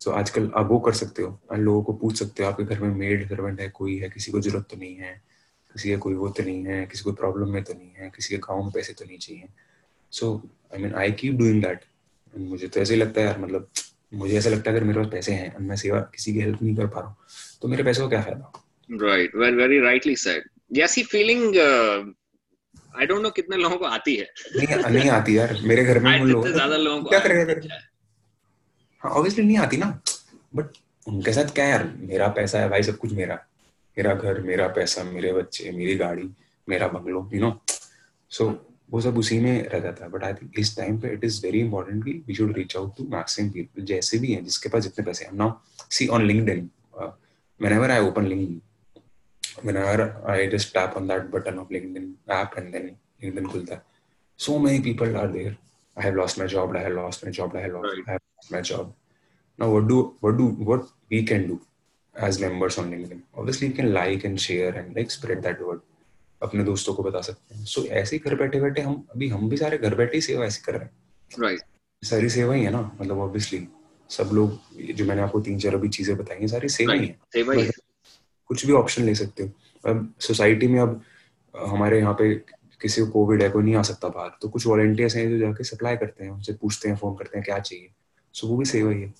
[0.00, 2.80] सो आजकल आप वो कर सकते हो और लोगों को पूछ सकते हो आपके घर
[2.80, 5.12] में मेड सर्वेंट है कोई है किसी को ज़रूरत तो नहीं है
[5.74, 8.34] किसी का कोई वो तो नहीं है किसी को प्रॉब्लम में तो नहीं है किसी
[8.34, 9.48] के गाँव में पैसे तो नहीं चाहिए।
[10.12, 10.34] So
[10.74, 11.84] I mean I keep doing that
[12.34, 13.68] मुझे तो ऐसे ही लगता है यार मतलब
[14.14, 16.62] मुझे ऐसा लगता है अगर मेरे पास पैसे हैं और मैं सेवा किसी की हेल्प
[16.62, 17.16] नहीं कर पा रहा हूँ
[17.62, 18.52] तो मेरे पैसे का क्या फ़ायदा?
[18.90, 21.56] Right very very rightly said जैसी फीलिंग
[22.98, 24.26] आई डोंट नो कितने लोगों को आती है।
[24.56, 27.78] नहीं नहीं आती यार। मेरे घर में लोगों ज़्यादा लोगों को क्या करेगा
[29.02, 29.86] हाँ। ऑब्वियसली नहीं आती ना।
[30.54, 30.66] बट
[31.06, 31.84] उनके साथ क्या यार?
[31.98, 33.38] मेरा पैसा है भाई सब कुछ मेरा।
[33.96, 36.28] मेरा घर मेरा पैसा मेरे बच्चे मेरी गाड़ी
[36.68, 37.50] मेरा बंगलो यू नो
[38.30, 38.48] सो
[38.90, 41.40] वो सब उसी में रह जाता है। बट आई थिंक इस टाइम पे इट इज़
[41.44, 44.82] वेरी इंपॉर्टेंट कि we should reach out to maximum people जैसे भी हैं जिसके पास
[44.82, 45.52] जितने पैसे हैं। Now
[45.90, 46.68] see on LinkedIn
[47.60, 48.60] whenever I open LinkedIn,
[49.62, 53.80] whenever I just tap on that button of LinkedIn app and then LinkedIn khulta
[54.38, 55.56] so many people are there.
[55.96, 56.74] I have lost my job.
[56.74, 57.54] I have lost my job.
[57.54, 58.04] I have lost, Right.
[58.08, 58.94] I have lost my job.
[59.58, 61.60] Now, what do what do what we can do
[62.14, 63.20] as members on LinkedIn?
[63.34, 65.82] Obviously, we can like and share and like spread that word.
[66.42, 69.28] अपने दोस्तों को बता सकते हैं सो so, ऐसे ही घर बैठे बैठे हम अभी
[69.28, 71.60] हम भी सारे घर बैठे ही सेवा ऐसे कर रहे हैं राइट
[72.02, 73.66] सारी सेवा ही है ना मतलब ऑब्वियसली
[74.16, 74.58] सब लोग
[75.00, 77.64] जो मैंने आपको तीन चार अभी चीज़ें बताई हैं सारी सेवा ही है सेवा ही
[77.64, 77.72] है
[78.50, 81.00] कुछ भी ऑप्शन ले सकते हो अब सोसाइटी में अब
[81.54, 82.34] हमारे यहाँ पे
[82.82, 85.64] किसी को कोविड है कोई नहीं आ सकता बाहर तो कुछ वॉलेंटियर्स हैं जो जाके
[85.64, 87.90] सप्लाई करते हैं उनसे पूछते हैं फ़ोन करते हैं क्या चाहिए
[88.34, 89.14] सो वो भी सेवा ही है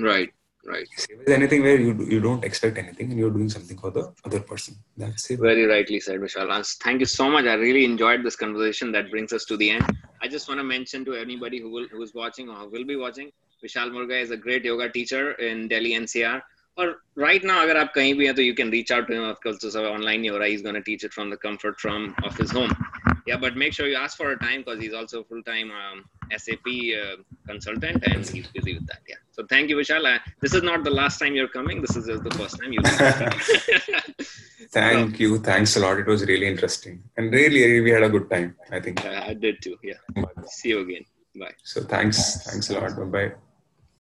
[0.00, 0.32] right
[0.64, 3.90] right save is anything where you you don't expect anything and you're doing something for
[3.96, 6.50] the other person that's it very rightly said vishal
[6.84, 10.02] thank you so much i really enjoyed this conversation that brings us to the end
[10.26, 13.30] i just want to mention to anybody who will who's watching or will be watching
[13.62, 16.36] vishal murga is a great yoga teacher in delhi ncr
[16.78, 19.22] Or right now, अगर you कहीं भी हैं तो you can reach out to him
[19.30, 22.52] of course online सब He's going to teach it from the comfort from of his
[22.58, 22.74] home.
[23.30, 26.04] Yeah, but make sure you ask for a time because he's also a full-time um,
[26.44, 26.68] SAP
[27.00, 27.16] uh,
[27.48, 29.02] consultant and he's busy with that.
[29.08, 29.16] Yeah.
[29.32, 30.06] So thank you, Vishal.
[30.12, 31.82] Uh, this is not the last time you're coming.
[31.82, 32.80] This is just the first time you.
[34.78, 35.38] thank so, you.
[35.50, 35.98] Thanks a lot.
[36.04, 38.56] It was really interesting and really, really we had a good time.
[38.70, 39.04] I think.
[39.04, 39.76] Uh, I did too.
[39.82, 40.00] Yeah.
[40.14, 40.46] Bye.
[40.46, 41.04] See you again.
[41.44, 41.52] Bye.
[41.64, 42.24] So thanks.
[42.48, 42.96] Thanks a lot.
[42.96, 43.47] Bye bye.